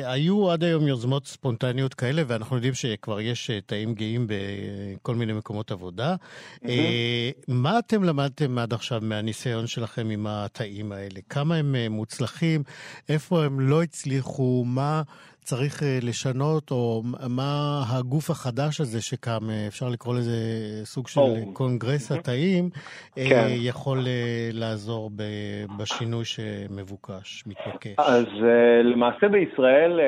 [0.05, 5.71] היו עד היום יוזמות ספונטניות כאלה, ואנחנו יודעים שכבר יש תאים גאים בכל מיני מקומות
[5.71, 6.15] עבודה.
[6.15, 6.67] Mm-hmm.
[7.47, 11.19] מה אתם למדתם עד עכשיו מהניסיון שלכם עם התאים האלה?
[11.29, 12.63] כמה הם מוצלחים?
[13.09, 14.63] איפה הם לא הצליחו?
[14.67, 15.01] מה
[15.43, 20.37] צריך אה, לשנות, או מה הגוף החדש הזה שקם, אה, אפשר לקרוא לזה
[20.83, 21.53] סוג של oh.
[21.53, 22.69] קונגרס התאים,
[23.17, 23.47] אה, כן.
[23.49, 23.97] יכול
[24.53, 25.11] לעזור
[25.77, 27.95] בשינוי שמבוקש, מתבקש?
[27.97, 28.25] אז
[28.83, 29.99] למעשה בישראל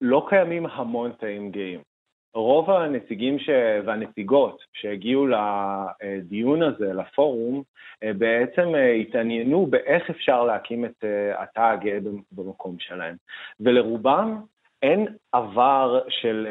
[0.00, 1.89] לא קיימים המון תאים גאים.
[2.34, 3.50] רוב הנציגים ש...
[3.84, 7.62] והנציגות שהגיעו לדיון הזה, לפורום,
[8.04, 8.68] בעצם
[9.00, 11.98] התעניינו באיך אפשר להקים את התא הגאה
[12.32, 13.14] במקום שלהם.
[13.60, 14.40] ולרובם
[14.82, 16.46] אין עבר של,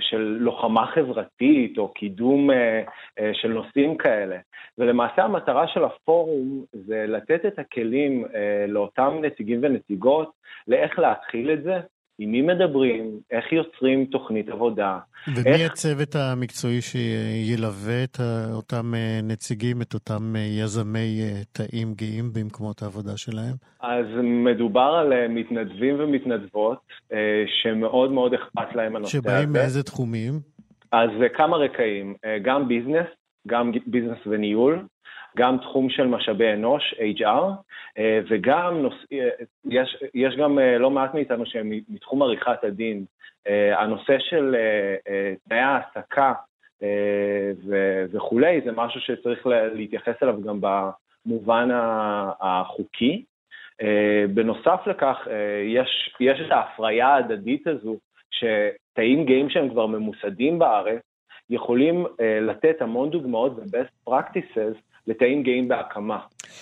[0.00, 2.50] של לוחמה חברתית או קידום
[3.32, 4.36] של נושאים כאלה.
[4.78, 8.24] ולמעשה המטרה של הפורום זה לתת את הכלים
[8.68, 10.32] לאותם נציגים ונציגות
[10.68, 11.80] לאיך להתחיל את זה,
[12.18, 14.98] עם מי מדברים, איך יוצרים תוכנית עבודה.
[15.36, 15.72] ומי איך...
[15.72, 18.18] הצוות המקצועי שילווה את
[18.52, 23.54] אותם אה, נציגים, את אותם אה, יזמי אה, תאים גאים במקומות העבודה שלהם?
[23.80, 26.78] אז מדובר על מתנדבים ומתנדבות
[27.46, 29.38] שמאוד מאוד אכפת להם הנושא שבאים הזה.
[29.38, 30.32] שבאים מאיזה תחומים?
[30.92, 33.06] אז כמה רקעים, גם ביזנס,
[33.46, 34.86] גם ביזנס וניהול,
[35.36, 37.50] גם תחום של משאבי אנוש, HR,
[37.98, 38.94] אה, וגם נוס...
[39.12, 39.28] אה,
[39.64, 43.04] יש, יש גם אה, לא מעט מאיתנו שהם מתחום עריכת הדין.
[43.76, 44.56] הנושא של
[45.48, 46.32] תנאי העסקה
[48.12, 51.68] וכולי, זה משהו שצריך להתייחס אליו גם במובן
[52.40, 53.24] החוקי.
[54.34, 55.28] בנוסף לכך,
[55.64, 57.96] יש, יש את ההפריה ההדדית הזו,
[58.30, 61.02] שתאים גאים שהם כבר ממוסדים בארץ,
[61.50, 62.06] יכולים
[62.40, 66.18] לתת המון דוגמאות ו-best practices לתאים גאים בהקמה.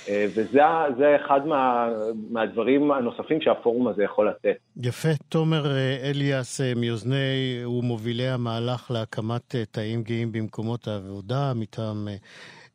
[0.09, 1.89] אה, וזה אחד מה,
[2.31, 4.57] מהדברים הנוספים שהפורום הזה יכול לתת.
[4.77, 5.09] יפה.
[5.29, 12.09] תומר אה, אליאס, אה, מיוזני ומובילי המהלך להקמת תאים גאים במקומות העבודה מטעם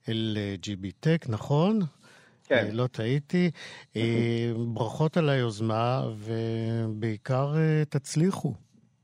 [0.05, 1.79] LGB Tech, נכון?
[2.47, 2.67] כן.
[2.73, 3.51] לא טעיתי.
[4.73, 7.47] ברכות על היוזמה, ובעיקר
[7.89, 8.53] תצליחו.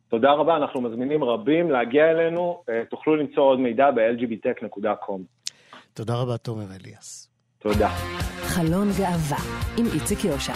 [0.10, 2.64] תודה רבה, אנחנו מזמינים רבים להגיע אלינו.
[2.90, 5.43] תוכלו למצוא עוד מידע ב-lgbtech.com.
[5.94, 7.30] תודה רבה, תומר אליאס.
[7.60, 7.90] תודה.
[8.44, 9.38] חלון גאווה
[9.78, 10.54] עם איציק יושע.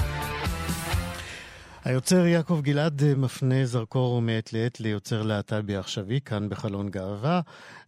[1.84, 7.42] היוצר יעקב גלעד מפנה זרקור מעת לעת ליוצר להט"בי עכשווי כאן בחלון גאווה,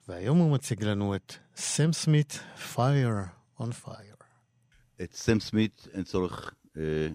[0.07, 2.39] והיום הוא מציג לנו את סם סמית,
[2.75, 4.23] Fire on Fire.
[5.03, 7.07] את סם סמית אין צורך אה, אה,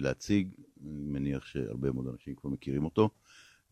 [0.00, 0.48] להציג,
[0.84, 3.10] אני מניח שהרבה מאוד אנשים כבר מכירים אותו.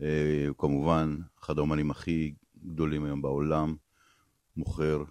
[0.00, 3.76] אה, הוא כמובן אחד האומנים הכי גדולים היום בעולם,
[4.56, 5.04] מוכר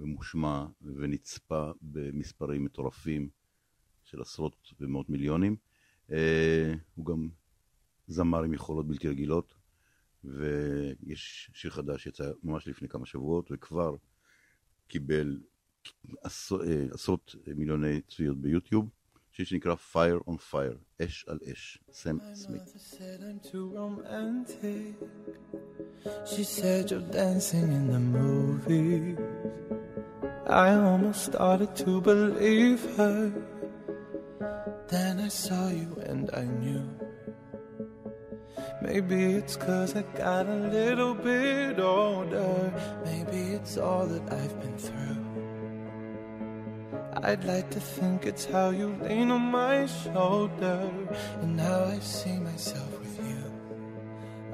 [0.00, 3.28] ומושמע ונצפה במספרים מטורפים
[4.04, 5.56] של עשרות ומאות מיליונים.
[6.10, 7.28] אה, הוא גם
[8.06, 9.54] זמר עם יכולות בלתי רגילות,
[10.24, 13.96] ויש שיר חדש שיצא ממש לפני כמה שבועות, וכבר
[14.88, 15.40] קיבל
[16.24, 18.88] אה, עשרות מיליוני צפיות ביוטיוב.
[19.32, 22.62] שיר שנקרא Fire on Fire, אש על אש, סם סמית.
[26.32, 29.18] She said you're dancing in the movies
[30.50, 33.32] I almost started to believe her.
[34.88, 36.82] Then I saw you and I knew.
[38.82, 42.72] Maybe it's cause I got a little bit older.
[43.04, 45.20] Maybe it's all that I've been through.
[47.22, 50.90] I'd like to think it's how you lean on my shoulder
[51.42, 53.44] and how I see myself with you.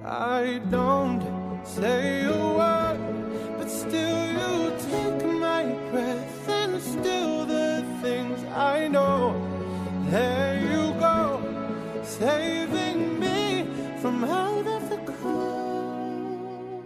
[0.04, 1.22] I don't
[1.64, 3.00] say a word,
[3.56, 5.35] but still you take my
[5.90, 9.34] breath and still the things I know.
[10.10, 11.42] There you go,
[12.02, 13.66] saving me
[14.00, 16.84] from out of the cold.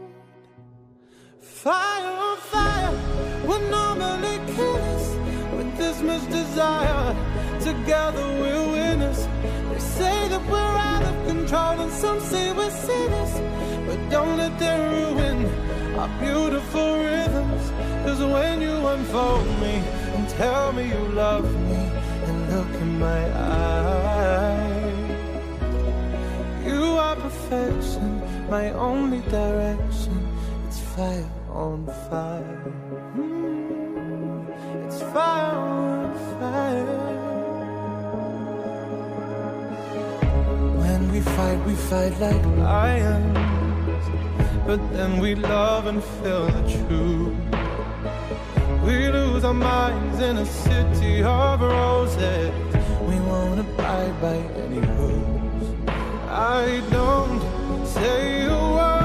[1.41, 2.93] Fire on fire
[3.47, 5.07] would normally kill us
[5.57, 7.15] with this much desire.
[7.61, 9.27] Together we're winners.
[9.71, 13.33] They say that we're out of control, and some say we're sinners.
[13.87, 15.70] But don't let them ruin
[16.01, 17.65] our beautiful rhythms.
[18.05, 19.75] Cause when you unfold me
[20.15, 21.81] and tell me you love me
[22.27, 25.11] and look in my eyes,
[26.67, 30.17] you are perfection, my only direction.
[30.69, 32.73] It's fire on fire.
[33.17, 34.49] Mm,
[34.87, 37.09] it's fire on fire.
[40.81, 43.60] When we fight, we fight like lions.
[44.71, 47.35] But then we love and feel the truth
[48.87, 52.53] We lose our minds in a city of roses.
[53.09, 55.89] We won't abide by any rules.
[56.29, 59.00] I don't say a word,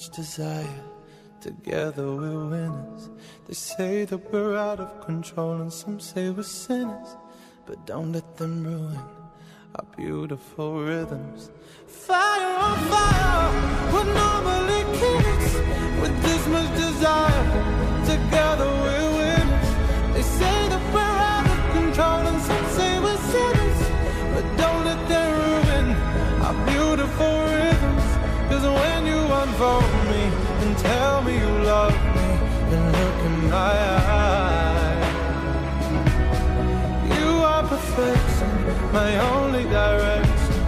[0.00, 0.82] much desire.
[1.40, 3.10] Together we're winners.
[3.46, 7.16] They say that we're out of control, and some say we're sinners.
[7.66, 8.98] But don't let them ruin
[9.74, 11.50] our beautiful rhythms.
[11.86, 13.48] Fire on fire
[13.92, 15.54] would normally kiss
[16.00, 17.44] with this much desire.
[18.12, 19.68] Together we're winners.
[20.14, 23.80] They say that we're out of control, and some say we're sinners.
[24.34, 25.86] But don't let them ruin
[26.46, 27.69] our beautiful rhythms.
[28.60, 30.22] Cause when you unfold me
[30.62, 32.28] and tell me you love me,
[32.74, 33.76] and look in my
[34.20, 35.14] eyes.
[37.16, 38.50] You are perfection,
[38.92, 40.60] my only direction.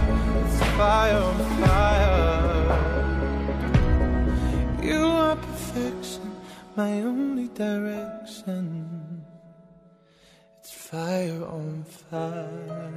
[0.43, 2.65] It's fire on fire.
[4.81, 6.25] You are perfection,
[6.75, 9.23] my only direction.
[10.57, 12.93] It's fire on fire.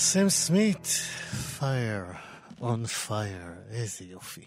[0.00, 0.88] סם סמית,
[1.58, 2.14] Fire
[2.60, 4.44] on Fire, איזה יופי.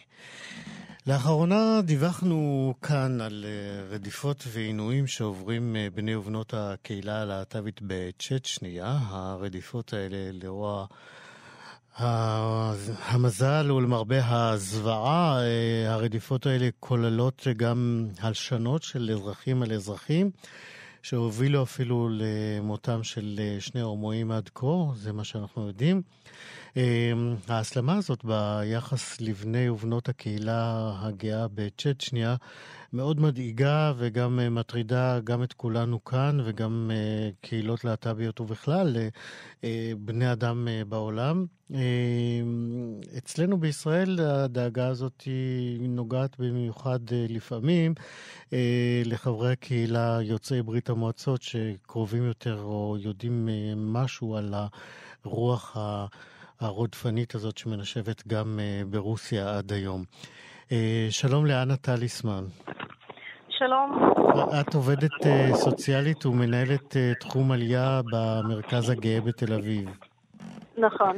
[1.07, 8.97] לאחרונה דיווחנו כאן על אה, רדיפות ועינויים שעוברים אה, בני ובנות הקהילה הלהט"בית בצ'צ'ניה.
[9.01, 10.17] הרדיפות האלה
[11.97, 12.73] ה-
[13.05, 20.31] המזל ולמרבה הזוועה, אה, הרדיפות האלה כוללות גם הלשנות של אזרחים על אזרחים.
[21.03, 26.01] שהובילו אפילו למותם של אה, שני הומואים עד כה, זה מה שאנחנו יודעים.
[26.77, 27.11] אה,
[27.47, 32.35] ההסלמה הזאת ביחס לבני ובנות הקהילה הגאה בצ'צ'ניה
[32.93, 36.91] מאוד מדאיגה וגם אה, מטרידה גם את כולנו כאן וגם
[37.41, 38.97] קהילות להט"ביות ובכלל
[39.97, 41.45] בני אדם בעולם.
[43.17, 47.93] אצלנו בישראל הדאגה הזאת היא נוגעת במיוחד לפעמים
[49.05, 54.53] לחברי הקהילה יוצאי ברית המועצות שקרובים יותר או יודעים משהו על
[55.23, 55.77] הרוח
[56.59, 60.03] הרודפנית הזאת שמנשבת גם ברוסיה עד היום.
[61.09, 62.43] שלום לאנה טליסמן.
[63.49, 64.11] שלום.
[64.61, 65.11] את עובדת
[65.53, 69.89] סוציאלית ומנהלת תחום עלייה במרכז הגאה בתל אביב.
[70.77, 71.15] נכון.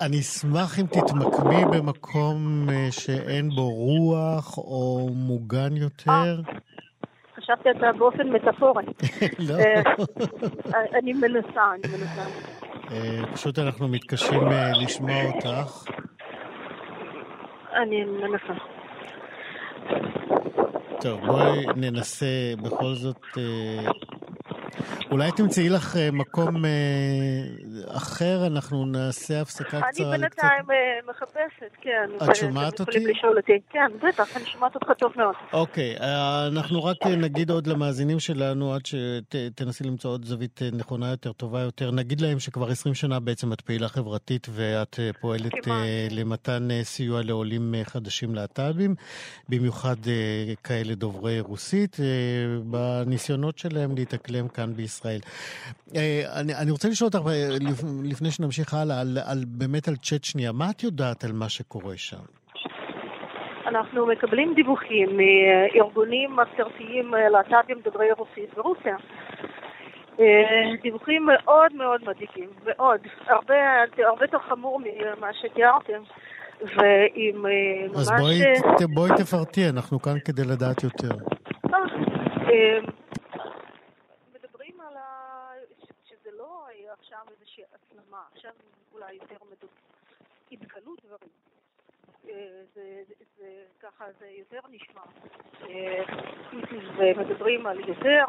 [0.00, 6.40] אני אשמח אם תתמקמי במקום שאין בו רוח או מוגן יותר.
[7.36, 8.84] חשבתי אתה באופן מטאפורי.
[9.48, 9.54] לא.
[10.98, 12.24] אני מנסה, אני מנסה.
[13.32, 14.40] פשוט אנחנו מתקשים
[14.80, 15.84] לשמוע אותך.
[17.74, 18.54] אני מנסה.
[21.00, 22.26] טוב, בואי ננסה
[22.62, 23.26] בכל זאת...
[25.10, 26.64] אולי תמצאי לך מקום
[27.88, 30.14] אחר, אנחנו נעשה הפסקה קצרה.
[30.14, 30.64] אני בינתיים
[31.10, 32.10] מחפשת, כן.
[32.30, 32.98] את שומעת אותי.
[33.70, 35.34] כן, בטח, אני שומעת אותך טוב מאוד.
[35.52, 35.96] אוקיי,
[36.52, 41.90] אנחנו רק נגיד עוד למאזינים שלנו, עד שתנסי למצוא עוד זווית נכונה יותר, טובה יותר.
[41.90, 45.52] נגיד להם שכבר 20 שנה בעצם את פעילה חברתית ואת פועלת
[46.10, 48.94] למתן סיוע לעולים חדשים להט"בים,
[49.48, 49.96] במיוחד
[50.64, 51.96] כאלה דוברי רוסית,
[52.64, 55.01] בניסיונות שלהם להתאקלם כאן בישראל.
[56.40, 57.28] אני, אני רוצה לשאול אותך,
[58.04, 62.24] לפני שנמשיך הלאה, על, על, באמת על צ'צ'ניה, מה את יודעת על מה שקורה שם?
[63.66, 68.96] אנחנו מקבלים דיווחים מארגונים מסורתיים להט"בים דוברי רוסית ברוסיה.
[70.82, 73.00] דיווחים מאוד מאוד מדאיגים, מאוד.
[73.26, 73.54] הרבה,
[73.98, 76.02] הרבה יותר חמור ממה שתיארתם.
[76.62, 77.96] ועם אה, ממש...
[77.96, 81.14] אז בואי, אה, בואי תפרטי, אנחנו כאן כדי לדעת יותר.
[81.74, 81.78] אה,
[82.48, 82.78] אה,
[84.34, 85.02] מדברים על ה...
[85.82, 87.18] ש- שזה לא היה עכשיו
[88.12, 88.50] הסלמה, עכשיו
[88.94, 89.70] אולי יותר מדוב...
[90.52, 91.30] התגלו דברים.
[92.28, 93.46] אה, זה, זה, זה
[93.82, 95.00] ככה, זה יותר נשמע.
[95.68, 96.02] אה,
[96.96, 98.24] ומדברים על יותר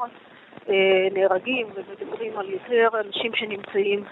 [0.70, 4.04] אה, נהרגים, ומדברים על יותר אנשים שנמצאים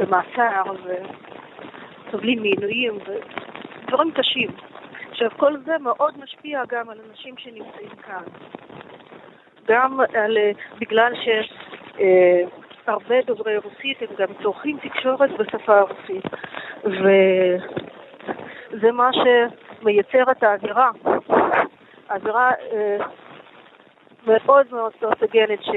[0.00, 4.50] במעצר וסובלים מעינויים ודברים קשים.
[5.10, 8.24] עכשיו, כל זה מאוד משפיע גם על אנשים שנמצאים כאן.
[9.66, 10.36] גם על,
[10.78, 11.12] בגלל
[12.86, 16.24] שהרבה דוברי רוסית הם גם צורכים תקשורת בשפה הרוסית,
[16.84, 17.62] וזה
[18.92, 20.90] מה שמייצר את האווירה.
[22.08, 22.96] האווירה אה,
[24.26, 25.70] מאוד מאוד פרטגנית ש...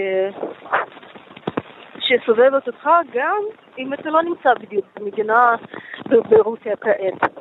[1.99, 3.37] שסובבת אותך גם
[3.77, 5.55] אם אתה לא נמצא בדיוק במדינה
[6.29, 7.31] ברוסיה כעת.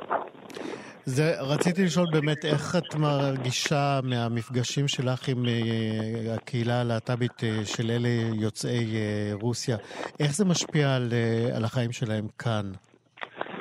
[1.06, 7.90] זה, רציתי לשאול באמת איך את מרגישה מהמפגשים שלך עם אה, הקהילה הלהט"בית אה, של
[7.90, 8.08] אלה
[8.44, 9.76] יוצאי אה, רוסיה.
[10.20, 11.08] איך זה משפיע על,
[11.56, 12.66] על החיים שלהם כאן?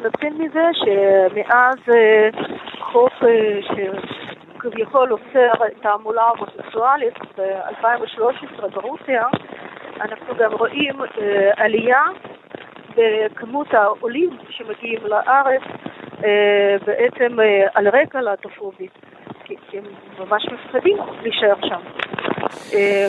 [0.05, 1.77] נתחיל מזה שמאז
[2.91, 3.13] חוק
[3.67, 9.27] שכביכול אוסר תעמולה הומוסקסואלית ב-2013 ברוסיה,
[10.01, 10.95] אנחנו גם רואים
[11.57, 12.03] עלייה
[12.95, 15.61] בכמות העולים שמגיעים לארץ
[16.85, 18.87] בעצם אה, על רקע להט"פובי,
[19.45, 19.83] כי הם
[20.19, 21.81] ממש מפחדים להישאר שם.
[22.73, 23.07] אה,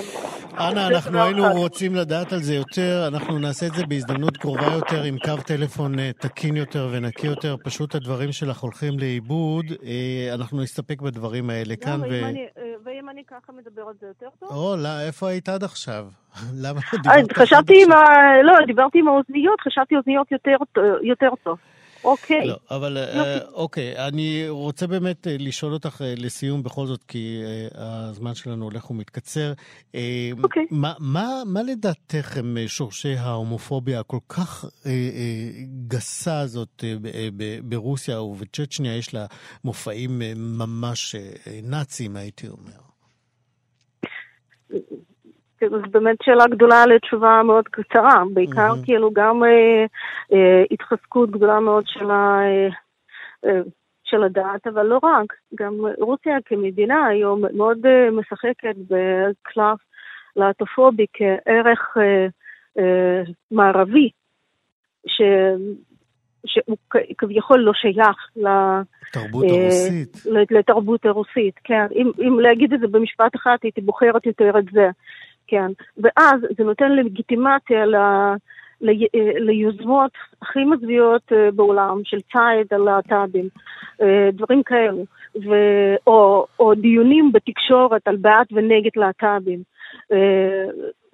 [0.59, 1.45] אנה, אנחנו היינו.
[1.53, 5.99] רוצים לדעת על זה יותר, אנחנו נעשה את זה בהזדמנות קרובה יותר עם קו טלפון
[5.99, 11.77] אה, תקין יותר ונקי יותר, פשוט הדברים שלך הולכים לאיבוד, אה, אנחנו נסתפק בדברים האלה
[11.77, 12.01] כאן.
[12.01, 12.11] לא, ו...
[12.85, 14.49] ואם אני- אה, ככה מדברת זה יותר טוב?
[14.51, 16.05] או, לא, איפה היית עד עכשיו?
[16.63, 18.09] למה אה, דיברת עד חשבתי עם עכשיו?
[18.15, 18.43] ה...
[18.43, 20.27] לא, דיברתי עם האוזניות, חשבתי אוזניות
[21.03, 21.59] יותר טוב.
[22.05, 22.47] אוקיי.
[22.47, 27.41] לא, אבל אה, אוקיי, אני רוצה באמת אה, לשאול אותך אה, לסיום בכל זאת, כי
[27.75, 29.53] הזמן שלנו הולך ומתקצר.
[30.43, 30.67] אוקיי.
[30.71, 35.51] מה- מה מה לדעתך הם שורשי ההומופוביה הכל כך אה, אה,
[35.89, 37.29] גסה הזאת אה, אה,
[37.65, 38.97] ברוסיה ובצ'צ'ניה?
[38.97, 39.27] יש לה
[39.65, 41.15] מופעים ממש
[41.63, 42.85] נאציים, הייתי אומר.
[45.65, 48.23] כן, זו באמת שאלה גדולה לתשובה מאוד קצרה.
[48.35, 48.85] בעיקר מהמם.
[48.85, 49.85] כאילו גם אה,
[50.33, 52.69] אה, התחזקות גדולה מאוד של, ה, אה,
[53.45, 53.61] אה,
[54.05, 55.33] של הדת, אבל לא רק.
[55.55, 59.79] גם רוסיה כמדינה היום מאוד אה, משחקת בקלף
[60.37, 62.27] להט"פובי כערך אה,
[62.79, 64.11] אה, מערבי,
[65.07, 65.23] ש...
[66.47, 66.77] שהוא
[67.19, 68.47] כביכול לא שייך ל...
[69.13, 70.27] תרבות אה, הרוסית.
[70.51, 71.87] לתרבות הרוסית, כן.
[71.95, 74.89] אם, אם להגיד את זה במשפט אחד, הייתי בוחרת יותר את זה,
[75.47, 75.73] כן.
[75.97, 77.97] ואז זה נותן לגיטימציה ל,
[78.81, 78.91] ל,
[79.39, 80.11] ליוזמות
[80.43, 83.49] הכי מזוויעות אה, בעולם, של ציד על להט"בים,
[84.03, 85.05] אה, דברים כאלו,
[85.45, 85.55] ו,
[86.07, 89.63] או, או דיונים בתקשורת על בעד ונגד להט"בים.
[90.13, 90.67] אה,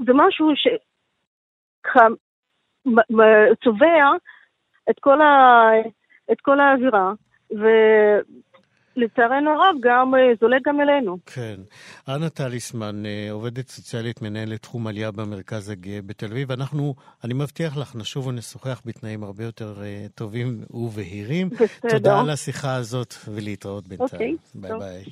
[0.06, 0.68] זה משהו ש...
[1.84, 2.06] ככה,
[2.86, 4.10] מ- מ- צובע
[4.90, 5.70] את כל, ה,
[6.32, 7.12] את כל האווירה,
[9.00, 11.18] ולצערנו הרב גם אה, זולג גם אלינו.
[11.26, 11.56] כן.
[12.08, 16.52] אנה טליסמן, אה, עובדת סוציאלית, מנהלת תחום עלייה במרכז הגאה בתל אביב.
[16.52, 16.94] אנחנו,
[17.24, 21.48] אני מבטיח לך, נשוב ונשוחח בתנאים הרבה יותר אה, טובים ובהירים.
[21.48, 21.90] בסדר.
[21.90, 24.10] תודה על השיחה הזאת, ולהתראות בינתיים.
[24.12, 24.78] אוקיי, ביי טוב.
[24.80, 25.04] ביי.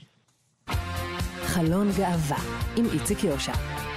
[1.44, 2.38] חלון גאווה
[2.76, 3.87] עם איציק יושע.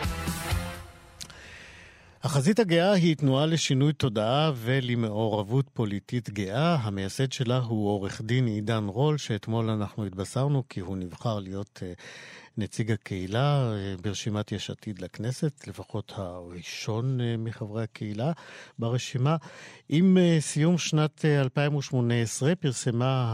[2.24, 6.76] החזית הגאה היא תנועה לשינוי תודעה ולמעורבות פוליטית גאה.
[6.76, 11.94] המייסד שלה הוא עורך דין עידן רול, שאתמול אנחנו התבשרנו כי הוא נבחר להיות אה,
[12.58, 18.32] נציג הקהילה אה, ברשימת יש עתיד לכנסת, לפחות הראשון אה, מחברי הקהילה
[18.80, 19.36] ברשימה.
[19.90, 23.26] עם אה, סיום שנת אה, 2018 פרסמה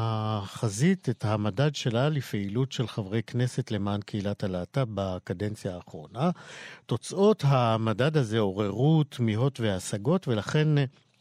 [0.43, 6.29] החזית את המדד שלה לפעילות של חברי כנסת למען קהילת הלהט"ב בקדנציה האחרונה.
[6.85, 10.67] תוצאות המדד הזה עוררו תמיהות והשגות, ולכן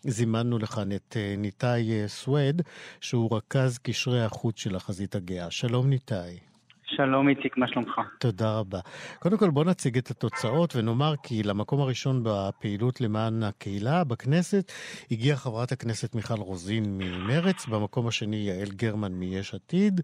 [0.03, 2.63] זימנו לכאן את ניתאי סווד,
[3.01, 5.51] שהוא רכז קשרי החוץ של החזית הגאה.
[5.51, 6.56] שלום ניתאי.
[6.97, 8.01] שלום איציק, מה שלומך?
[8.21, 8.79] תודה רבה.
[9.19, 14.73] קודם כל בוא נציג את התוצאות ונאמר כי למקום הראשון בפעילות למען הקהילה בכנסת
[15.11, 20.01] הגיעה חברת הכנסת מיכל רוזין ממרץ, במקום השני יעל גרמן מיש עתיד,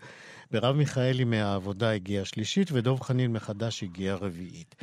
[0.52, 4.74] מרב מיכאלי מהעבודה הגיעה שלישית ודב חנין מחדש הגיעה רביעית.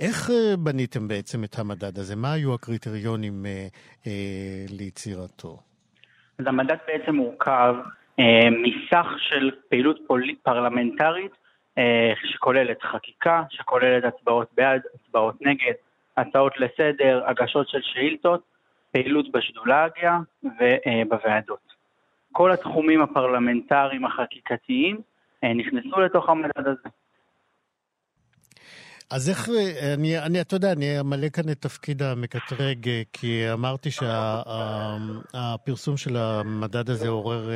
[0.00, 2.16] איך אה, בניתם בעצם את המדד הזה?
[2.16, 3.66] מה היו הקריטריונים אה,
[4.06, 5.58] אה, ליצירתו?
[6.38, 7.74] אז המדד בעצם מורכב
[8.20, 11.32] אה, מסך של פעילות פולי, פרלמנטרית
[12.24, 15.72] שכוללת חקיקה, שכוללת הצבעות בעד, הצבעות נגד,
[16.16, 18.40] הצעות לסדר, הגשות של שאילתות,
[18.92, 21.74] פעילות בשדולה הגאה ובוועדות.
[22.32, 25.00] כל התחומים הפרלמנטריים החקיקתיים
[25.42, 26.88] נכנסו לתוך המדד הזה.
[29.10, 29.48] אז איך,
[29.94, 36.16] אני, אני, אתה יודע, אני אמלא כאן את תפקיד המקטרג, כי אמרתי שהפרסום שה, של
[36.16, 37.50] המדד הזה עורר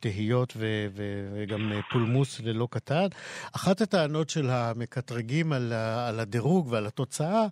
[0.00, 0.86] תהיות ו,
[1.34, 3.06] וגם פולמוס ללא קטן.
[3.52, 5.72] אחת הטענות של המקטרגים על,
[6.08, 7.46] על הדירוג ועל התוצאה,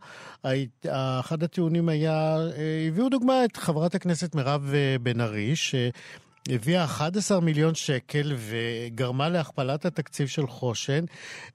[1.20, 2.36] אחד הטיעונים היה,
[2.88, 5.74] הביאו דוגמה את חברת הכנסת מירב בן ארי, ש...
[6.55, 11.05] הביאה 11 מיליון שקל וגרמה להכפלת התקציב של חושן.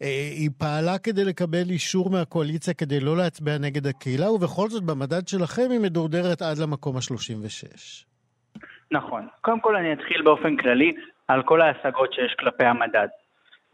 [0.02, 0.08] אה,
[0.39, 5.68] היא פעלה כדי לקבל אישור מהקואליציה כדי לא להצביע נגד הקהילה, ובכל זאת במדד שלכם
[5.72, 8.06] היא מדורדרת עד למקום ה-36.
[8.92, 9.28] נכון.
[9.42, 10.94] קודם כל אני אתחיל באופן כללי
[11.28, 13.08] על כל ההשגות שיש כלפי המדד.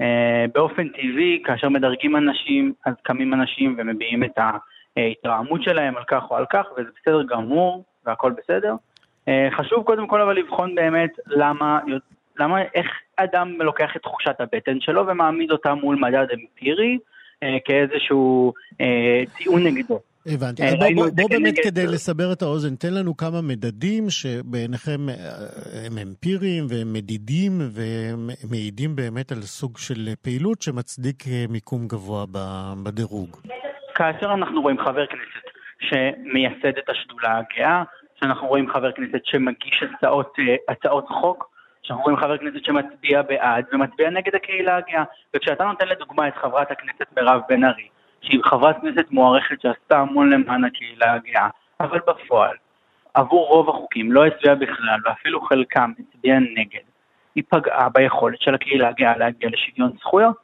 [0.02, 4.38] אה, באופן טבעי, כאשר מדרגים אנשים, אז קמים אנשים ומביעים את
[4.98, 8.76] ההתרעמות שלהם על כך או על כך, וזה בסדר גמור והכל בסדר.
[9.28, 11.80] אה, חשוב קודם כל אבל לבחון באמת למה,
[12.40, 16.98] למה, איך אדם לוקח את תחושת הבטן שלו ומעמיד אותה מול מדד אמפירי
[17.44, 20.00] אה, כאיזשהו אה, טיעון נגדו.
[20.26, 20.64] הבנתי.
[20.64, 25.00] אז בוא, בוא, בוא באמת כדי לסבר את האוזן, תן לנו כמה מדדים שבעיניכם
[25.86, 32.26] הם אמפיריים והם מדידים ומעידים באמת על סוג של פעילות שמצדיק מיקום גבוה
[32.84, 33.38] בדירוג.
[33.96, 35.48] כאשר אנחנו רואים חבר כנסת
[35.80, 37.84] שמייסד את השדולה הגאה,
[38.20, 41.50] שאנחנו רואים חבר כנסת שמגיש הצעות, אה, הצעות חוק,
[41.84, 45.04] שאנחנו רואים חבר כנסת שמצביע בעד ומצביע נגד הקהילה הגאה.
[45.36, 47.88] וכשאתה נותן לדוגמה את חברת הכנסת מירב בן ארי,
[48.22, 51.50] שהיא חברת כנסת מוערכת שעשתה המון למען הקהילה הגאה,
[51.80, 52.56] אבל בפועל,
[53.14, 56.82] עבור רוב החוקים לא הצביעה בכלל, ואפילו חלקם הצביעה נגד,
[57.36, 60.36] היא פגעה ביכולת של הקהילה הגאה להגיע לשוויון זכויות.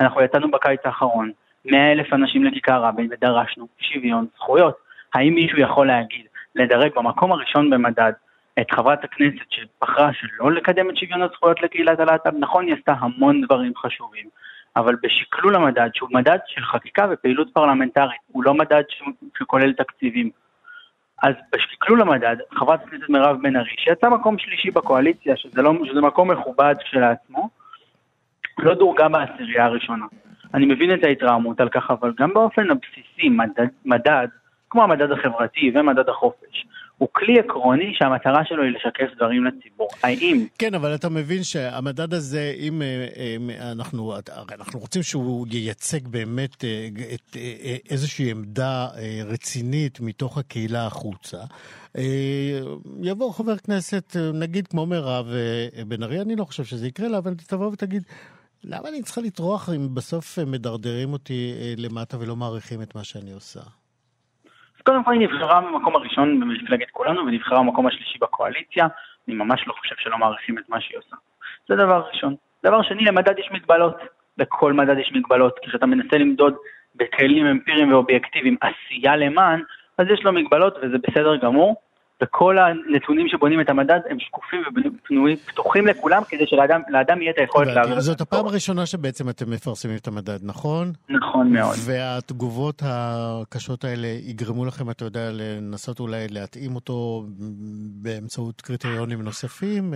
[0.00, 1.30] אנחנו יצאנו בקיץ האחרון
[1.64, 4.76] 100 אלף אנשים לכיכר רבין ודרשנו שוויון זכויות.
[5.14, 8.12] האם מישהו יכול להגיד לדרג במקום הראשון במדד
[8.60, 13.40] את חברת הכנסת שבחרה שלא לקדם את שוויון הזכויות לקהילת הלהט"ב, נכון, היא עשתה המון
[13.40, 14.26] דברים חשובים,
[14.76, 18.82] אבל בשקלול המדד, שהוא מדד של חקיקה ופעילות פרלמנטרית, הוא לא מדד
[19.38, 20.30] שכולל תקציבים.
[21.22, 26.00] אז בשקלול המדד, חברת הכנסת מירב בן ארי, שיצאה מקום שלישי בקואליציה, שזה, לא, שזה
[26.00, 27.48] מקום מכובד כשלעצמו,
[28.58, 30.06] לא דורגה בעשירייה הראשונה.
[30.54, 34.28] אני מבין את ההתרעמות על כך, אבל גם באופן הבסיסי, מדד, מדד
[34.72, 36.66] כמו המדד החברתי ומדד החופש,
[36.98, 39.88] הוא כלי עקרוני שהמטרה שלו היא לשקף דברים לציבור.
[40.02, 40.46] האם...
[40.58, 44.14] כן, אבל אתה מבין שהמדד הזה, אם אה, אה, אנחנו,
[44.52, 47.36] אנחנו רוצים שהוא ייצג באמת אה, את
[47.90, 48.86] איזושהי עמדה
[49.24, 51.38] רצינית מתוך הקהילה החוצה,
[53.02, 55.26] יבוא חבר כנסת, נגיד כמו מירב
[55.88, 58.02] בן ארי, אני לא חושב שזה יקרה לה, אבל תבוא ותגיד...
[58.64, 63.60] למה אני צריכה לטרוח אם בסוף מדרדרים אותי למטה ולא מעריכים את מה שאני עושה?
[64.82, 68.86] קודם כל היא נבחרה במקום הראשון במפלגת כולנו ונבחרה במקום השלישי בקואליציה,
[69.28, 71.16] אני ממש לא חושב שלא מעריכים את מה שהיא עושה.
[71.68, 72.34] זה דבר ראשון.
[72.64, 73.96] דבר שני, למדד יש מגבלות.
[74.38, 75.58] לכל מדד יש מגבלות.
[75.62, 76.54] כשאתה מנסה למדוד
[76.96, 79.62] בכלים אמפיריים ואובייקטיביים עשייה למען,
[79.98, 81.76] אז יש לו מגבלות וזה בסדר גמור.
[82.22, 84.62] וכל הנתונים שבונים את המדד הם שקופים
[85.32, 88.00] ופתוחים לכולם כדי שלאדם יהיה את היכולת להעביר.
[88.00, 90.92] זאת הפעם הראשונה שבעצם אתם מפרסמים את המדד, נכון?
[91.08, 91.76] נכון מאוד.
[91.86, 97.24] והתגובות הקשות האלה יגרמו לכם, אתה יודע, לנסות אולי להתאים אותו
[98.02, 99.94] באמצעות קריטריונים נוספים?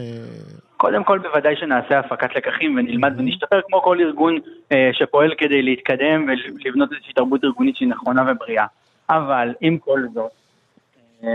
[0.76, 4.38] קודם כל בוודאי שנעשה הפקת לקחים ונלמד ונשתפר כמו כל ארגון
[4.72, 8.66] אה, שפועל כדי להתקדם ולבנות איזושהי תרבות ארגונית שהיא נכונה ובריאה.
[9.10, 10.30] אבל עם כל זאת,
[11.24, 11.34] אה,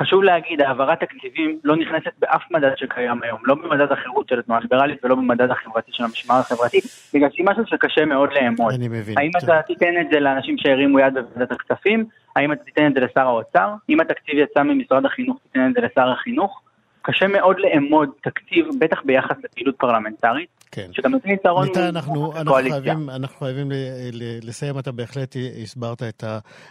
[0.00, 4.60] חשוב להגיד, העברת תקציבים לא נכנסת באף מדד שקיים היום, לא במדד החירות של התנועה
[4.60, 6.80] הליברלית ולא במדד החברתי של המשמר החברתי,
[7.14, 8.74] בגלל שהיא משהו שקשה מאוד לאמוד.
[8.74, 9.18] אני מבין.
[9.18, 12.04] האם אתה תיתן את זה לאנשים שהרימו יד בוועדת הכספים?
[12.36, 13.72] האם אתה תיתן את זה לשר האוצר?
[13.88, 16.62] אם התקציב יצא ממשרד החינוך, תיתן את זה לשר החינוך?
[17.06, 20.88] קשה מאוד לאמוד תקציב, בטח ביחס לפעילות פרלמנטרית, כן.
[20.92, 23.74] שגם נותן יתרון ניתן, אנחנו, אנחנו חייבים, אנחנו חייבים ל,
[24.12, 26.24] ל, לסיים, אתה בהחלט הסברת את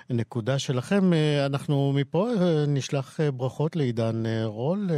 [0.10, 1.12] הנקודה שלכם.
[1.46, 2.28] אנחנו מפה
[2.68, 4.90] נשלח ברכות לעידן רול,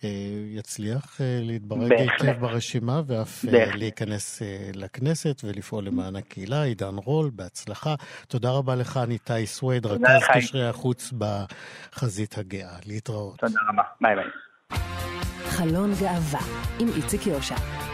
[0.00, 3.74] שיצליח להתברג היטב ברשימה ואף בהחלט.
[3.74, 4.42] להיכנס
[4.74, 6.62] לכנסת ולפעול למען הקהילה.
[6.62, 7.94] עידן רול, בהצלחה.
[8.28, 12.76] תודה רבה לך, ניתאי סוויד, רכז קשרי החוץ בחזית הגאה.
[12.86, 13.38] להתראות.
[13.38, 14.24] תודה רבה, ביי ביי.
[15.48, 16.40] חלון גאווה
[16.80, 17.93] עם איציק יושע.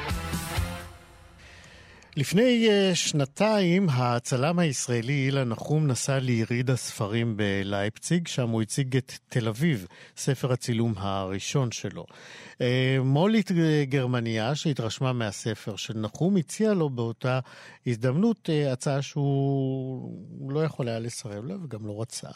[2.16, 9.12] לפני אה, שנתיים הצלם הישראלי אילן נחום נסע ליריד הספרים בלייפציג, שם הוא הציג את
[9.28, 9.86] תל אביב,
[10.16, 12.06] ספר הצילום הראשון שלו.
[12.52, 12.62] Uh,
[13.04, 13.50] מולית
[13.88, 17.40] גרמניה, שהתרשמה מהספר של נחום, הציעה לו באותה
[17.86, 22.28] הזדמנות uh, הצעה שהוא לא יכול היה לסרב לה וגם לא רצה.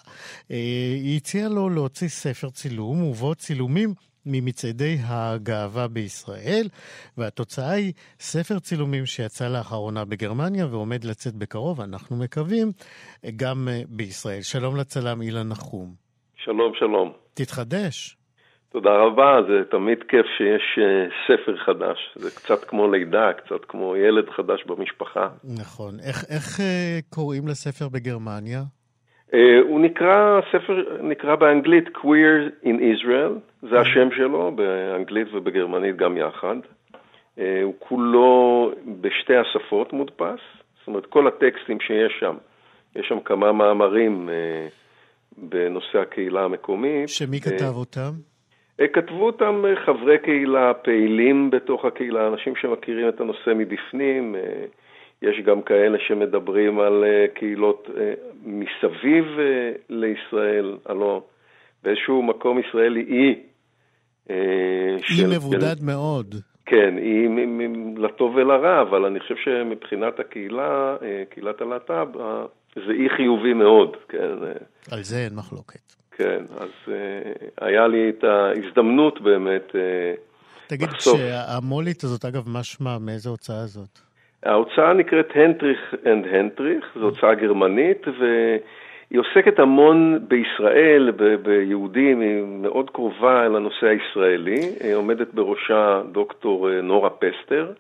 [0.49, 3.95] היא הציעה לו להוציא ספר צילום ובו צילומים
[4.27, 6.67] ממצעדי הגאווה בישראל,
[7.19, 12.69] והתוצאה היא ספר צילומים שיצא לאחרונה בגרמניה ועומד לצאת בקרוב, אנחנו מקווים,
[13.37, 14.43] גם אה, בישראל.
[14.43, 15.89] שלום לצלם אילן נחום.
[16.37, 17.13] שלום, שלום.
[17.35, 18.17] תתחדש.
[18.75, 21.99] תודה רבה, זה תמיד כיף שיש uh, ספר חדש.
[22.17, 25.29] זה קצת כמו לידה, קצת כמו ילד חדש במשפחה.
[25.45, 25.95] נכון.
[26.09, 28.63] איך, איך uh, קוראים לספר בגרמניה?
[29.31, 29.37] Uh,
[29.69, 36.57] הוא נקרא, ספר נקרא באנגלית Queer in Israel, זה השם שלו, באנגלית ובגרמנית גם יחד.
[37.39, 38.71] Uh, הוא כולו
[39.01, 40.41] בשתי השפות מודפס,
[40.79, 42.37] זאת אומרת כל הטקסטים שיש שם,
[42.97, 44.73] יש שם כמה מאמרים uh,
[45.39, 47.09] בנושא הקהילה המקומית.
[47.09, 48.11] שמי כתב אותם?
[48.93, 54.37] כתבו אותם חברי קהילה, פעילים בתוך הקהילה, אנשים שמכירים את הנושא מבפנים.
[55.31, 57.05] יש גם כאלה שמדברים על
[57.35, 57.89] קהילות
[58.45, 59.25] מסביב
[59.89, 61.21] לישראל, הלוא
[61.83, 63.43] באיזשהו מקום ישראל היא אי.
[64.31, 65.85] אי מבודד של...
[65.85, 66.35] מאוד.
[66.67, 67.29] כן, היא
[67.97, 70.97] לטוב ולרע, אבל אני חושב שמבחינת הקהילה,
[71.31, 72.07] קהילת הלהט"ב,
[72.75, 74.29] זה הכי חיובי מאוד, כן.
[74.91, 75.93] על זה אין מחלוקת.
[76.17, 76.95] כן, אז
[77.61, 79.77] היה לי את ההזדמנות באמת
[80.67, 81.15] תגיד, לחשוף.
[81.17, 82.99] תגיד, שהמו"לית הזאת, אגב, מה שמה?
[82.99, 83.99] מאיזה הוצאה זאת?
[84.45, 92.43] ההוצאה נקראת הנטריך אנד הנטריך, זו הוצאה גרמנית, והיא עוסקת המון בישראל, ב- ביהודים, היא
[92.47, 94.61] מאוד קרובה אל הנושא הישראלי.
[94.95, 97.73] עומדת בראשה דוקטור נורה פסטר.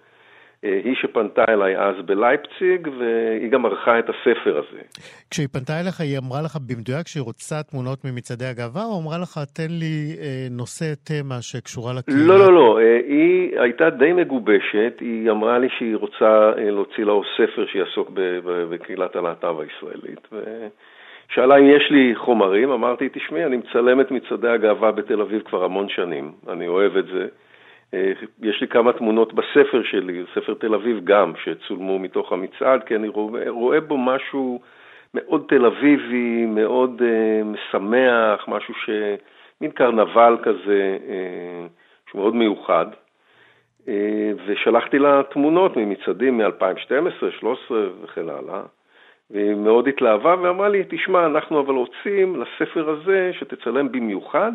[0.64, 4.82] היא שפנתה אליי אז בלייפציג, והיא גם ערכה את הספר הזה.
[5.30, 9.38] כשהיא פנתה אליך, היא אמרה לך במדויק שהיא רוצה תמונות ממצעדי הגאווה, או אמרה לך,
[9.56, 12.26] תן לי אה, נושא תמה שקשורה לקהילה?
[12.26, 12.78] לא, לא, לא.
[12.80, 18.10] אה, היא הייתה די מגובשת, היא אמרה לי שהיא רוצה אה, להוציא לה ספר שיעסוק
[18.70, 20.28] בקהילת הלהט"ב הישראלית.
[21.28, 25.64] שאלה אם יש לי חומרים, אמרתי, תשמעי, אני מצלם את מצעדי הגאווה בתל אביב כבר
[25.64, 27.26] המון שנים, אני אוהב את זה.
[27.95, 32.97] אה, יש לי כמה תמונות בספר שלי, ספר תל אביב גם, שצולמו מתוך המצעד, כי
[32.97, 34.61] אני רואה, רואה בו משהו
[35.14, 38.90] מאוד תל אביבי, מאוד uh, משמח, משהו ש...
[39.61, 42.86] מין קרנבל כזה, uh, שהוא מאוד מיוחד.
[43.86, 43.88] Uh,
[44.47, 48.62] ושלחתי לה תמונות ממצעדים מ-2012, 2013 וכן הלאה.
[49.30, 54.53] והיא מאוד התלהבה ואמרה לי, תשמע, אנחנו אבל רוצים לספר הזה שתצלם במיוחד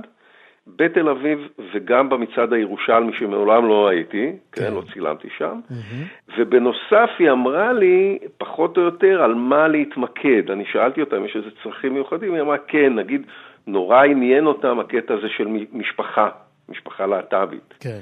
[0.75, 6.33] בתל אביב וגם במצעד הירושלמי שמעולם לא הייתי, כן, כן לא צילמתי שם, mm-hmm.
[6.37, 10.51] ובנוסף היא אמרה לי פחות או יותר על מה להתמקד.
[10.51, 13.21] אני שאלתי אותה אם יש איזה צרכים מיוחדים, היא אמרה כן, נגיד
[13.67, 16.29] נורא עניין אותם הקטע הזה של משפחה,
[16.69, 17.73] משפחה להט"בית.
[17.79, 17.99] כן.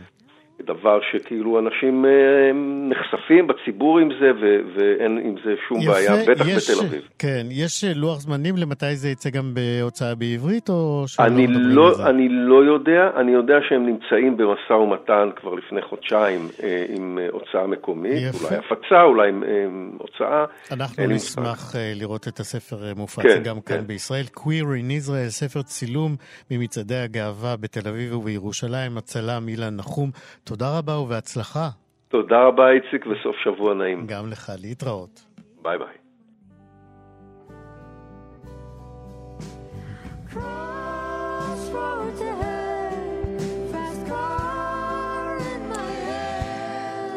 [0.65, 2.51] דבר שכאילו אנשים אה,
[2.89, 7.01] נחשפים בציבור עם זה, ו- ואין עם זה שום יפה, בעיה, בטח יש, בתל אביב.
[7.19, 12.27] כן, יש לוח זמנים למתי זה יצא גם בהוצאה בעברית, או אני לא, לא אני
[12.29, 17.67] לא יודע, אני יודע שהם נמצאים במשא ומתן כבר לפני חודשיים אה, עם אה, הוצאה
[17.67, 18.47] מקומית, יפה.
[18.47, 19.65] אולי הפצה, אולי אה,
[19.97, 20.45] הוצאה.
[20.71, 23.75] אנחנו נשמח אה, לראות את הספר מופץ כן, גם כן.
[23.75, 24.25] כאן בישראל.
[24.35, 26.15] Queer in Israel, ספר צילום
[26.51, 30.11] ממצעדי הגאווה בתל אביב ובירושלים, הצלם אילן נחום.
[30.47, 31.69] תודה רבה ובהצלחה.
[32.07, 34.07] תודה רבה, איציק, וסוף שבוע נעים.
[34.07, 35.25] גם לך, להתראות.
[35.61, 35.97] ביי ביי.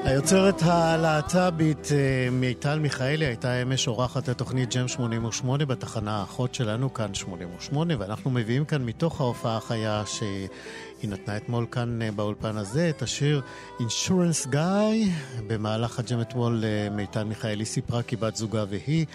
[0.05, 7.15] היוצרת הלהט"בית אה, מיטל מיכאלי הייתה אמש אורחת התוכנית ג'ם 88 בתחנה האחות שלנו, כאן
[7.15, 10.03] 88, ואנחנו מביאים כאן מתוך ההופעה החיה
[11.01, 13.43] שהיא נתנה אתמול כאן אה, באולפן הזה את השיר
[13.79, 15.09] Insurance Guy.
[15.47, 19.07] במהלך הג'ם אתמול אה, מיטל מיכאלי סיפרה כי בת זוגה והיא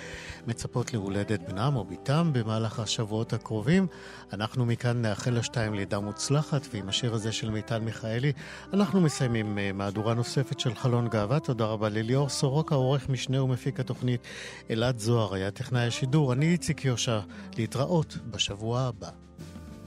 [0.47, 3.87] מצפות להולדת בנם או בתם במהלך השבועות הקרובים.
[4.33, 8.31] אנחנו מכאן נאחל לשתיים לידה מוצלחת, ועם השיר הזה של מיטל מיכאלי
[8.73, 11.39] אנחנו מסיימים מהדורה נוספת של חלון גאווה.
[11.39, 14.21] תודה רבה לליאור סורוקה, עורך משנה ומפיק התוכנית
[14.69, 16.33] אלעד זוהר, היה טכנאי השידור.
[16.33, 17.19] אני איציק יושע,
[17.57, 19.09] להתראות בשבוע הבא.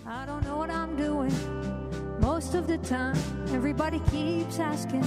[0.07, 1.88] I don't know what I'm doing
[2.33, 3.17] most of the time.
[3.59, 5.05] Everybody keeps asking.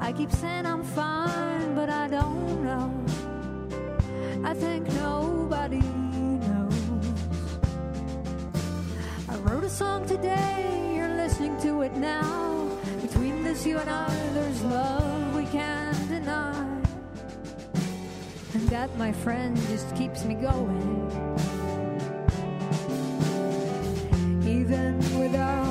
[0.00, 2.88] I keep saying I'm fine, but I don't know.
[4.50, 5.84] I think nobody
[6.46, 6.78] knows.
[9.32, 12.68] I wrote a song today, you're listening to it now.
[13.00, 16.66] Between this, you and I, there's love we can't deny.
[18.54, 20.86] And that, my friend, just keeps me going.
[24.56, 25.65] Even without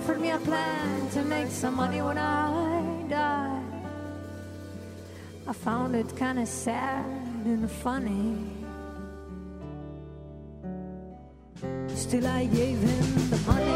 [0.00, 3.62] offered me a plan to make some money when I die.
[5.46, 7.04] I found it kinda sad
[7.44, 8.34] and funny.
[11.88, 13.70] Still, I gave him the money.